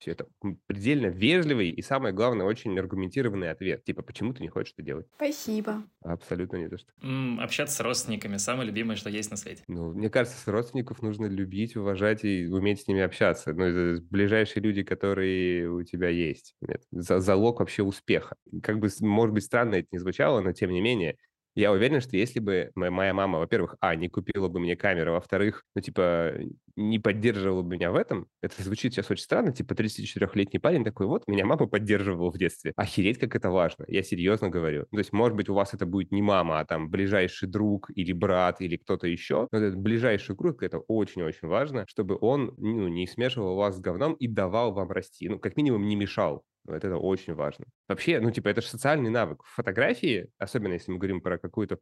[0.00, 0.26] Все это
[0.66, 3.84] предельно вежливый и, самое главное, очень аргументированный ответ.
[3.84, 5.06] Типа, почему ты не хочешь это делать?
[5.16, 5.84] Спасибо.
[6.02, 6.90] Абсолютно не то, что.
[7.02, 9.62] М, общаться с родственниками– самое любимое, что есть на свете.
[9.68, 13.52] Ну, мне кажется, с родственников нужно любить, уважать и уметь с ними общаться.
[13.52, 16.56] Ну, это ближайшие люди, которые у тебя есть.
[16.62, 18.36] Это залог вообще успеха.
[18.62, 21.18] Как бы, может быть, странно это не звучало, но тем не менее,
[21.54, 25.64] я уверен, что если бы моя мама, во-первых, а, не купила бы мне камеру, во-вторых,
[25.74, 26.34] ну, типа,
[26.76, 31.06] не поддерживала бы меня в этом, это звучит сейчас очень странно, типа, 34-летний парень такой,
[31.06, 32.72] вот, меня мама поддерживала в детстве.
[32.76, 33.84] Охереть, как это важно.
[33.88, 34.86] Я серьезно говорю.
[34.90, 38.12] То есть, может быть, у вас это будет не мама, а там ближайший друг или
[38.12, 43.06] брат или кто-то еще, но этот ближайший круг, это очень-очень важно, чтобы он ну, не
[43.06, 45.28] смешивал вас с говном и давал вам расти.
[45.28, 46.44] Ну, как минимум, не мешал.
[46.70, 47.66] Вот это очень важно.
[47.88, 49.42] Вообще, ну, типа, это же социальный навык.
[49.44, 51.78] Фотографии, особенно если мы говорим про какую-то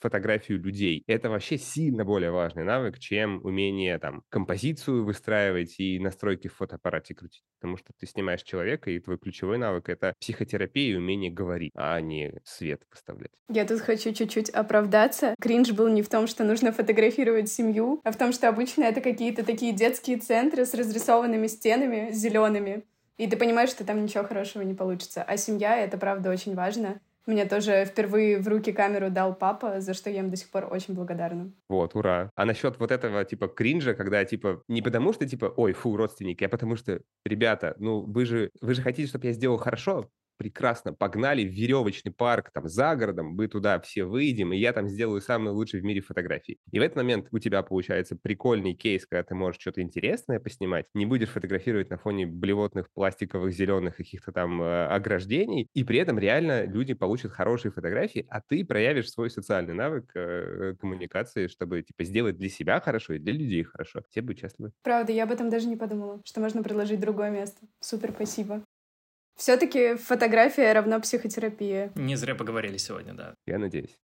[0.00, 6.48] фотографию людей, это вообще сильно более важный навык, чем умение, там, композицию выстраивать и настройки
[6.48, 7.42] в фотоаппарате крутить.
[7.60, 12.00] Потому что ты снимаешь человека, и твой ключевой навык— это психотерапия и умение говорить, а
[12.00, 13.32] не свет выставлять.
[13.48, 15.34] Я тут хочу чуть-чуть оправдаться.
[15.40, 19.00] Кринж был не в том, что нужно фотографировать семью, а в том, что обычно это
[19.00, 22.84] какие-то такие детские центры с разрисованными стенами зелеными,
[23.20, 25.22] и ты понимаешь, что там ничего хорошего не получится.
[25.22, 27.00] А семья— это, правда, очень важно.
[27.26, 30.66] Мне тоже впервые в руки камеру дал папа, за что я им до сих пор
[30.70, 31.52] очень благодарна.
[31.68, 32.30] Вот, ура.
[32.34, 36.44] А насчет вот этого, типа, кринжа, когда, типа, не потому что, типа, ой, фу, родственники,
[36.44, 40.08] а потому что, ребята, ну, вы же, вы же хотите, чтобы я сделал хорошо?
[40.40, 44.88] Прекрасно, погнали в веревочный парк там за городом, мы туда все выйдем, и я там
[44.88, 46.58] сделаю самые лучшие в мире фотографии.
[46.72, 50.86] И в этот момент у тебя получается прикольный кейс, когда ты можешь что-то интересное поснимать,
[50.94, 56.18] не будешь фотографировать на фоне блевотных пластиковых зеленых каких-то там э, ограждений, и при этом
[56.18, 62.02] реально люди получат хорошие фотографии, а ты проявишь свой социальный навык э, коммуникации, чтобы типа
[62.04, 64.00] сделать для себя хорошо и для людей хорошо.
[64.08, 64.72] Все будут счастливы.
[64.82, 67.60] Правда, я об этом даже не подумала, что можно предложить другое место.
[67.80, 68.64] Супер, спасибо.
[69.40, 71.92] Все-таки фотография равно психотерапия.
[71.94, 73.32] Не зря поговорили сегодня, да.
[73.46, 73.98] Я надеюсь.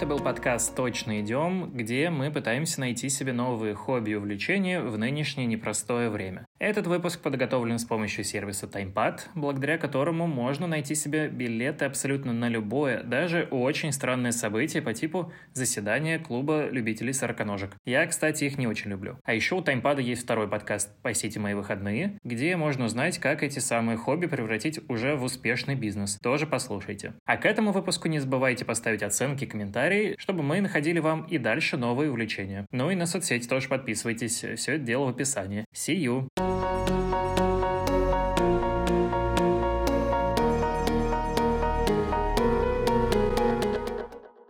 [0.00, 4.96] Это был подкаст «Точно идем», где мы пытаемся найти себе новые хобби и увлечения в
[4.96, 6.46] нынешнее непростое время.
[6.58, 12.48] Этот выпуск подготовлен с помощью сервиса TimePad, благодаря которому можно найти себе билеты абсолютно на
[12.48, 17.76] любое, даже очень странное событие по типу заседания клуба любителей сороконожек.
[17.84, 19.18] Я, кстати, их не очень люблю.
[19.24, 23.42] А еще у TimePad есть второй подкаст по сети «Мои выходные», где можно узнать, как
[23.42, 26.18] эти самые хобби превратить уже в успешный бизнес.
[26.22, 27.12] Тоже послушайте.
[27.26, 31.76] А к этому выпуску не забывайте поставить оценки, комментарии, чтобы мы находили вам и дальше
[31.76, 32.66] новые увлечения.
[32.70, 35.64] Ну и на соцсети тоже подписывайтесь, все это дело в описании.
[35.74, 36.69] See you.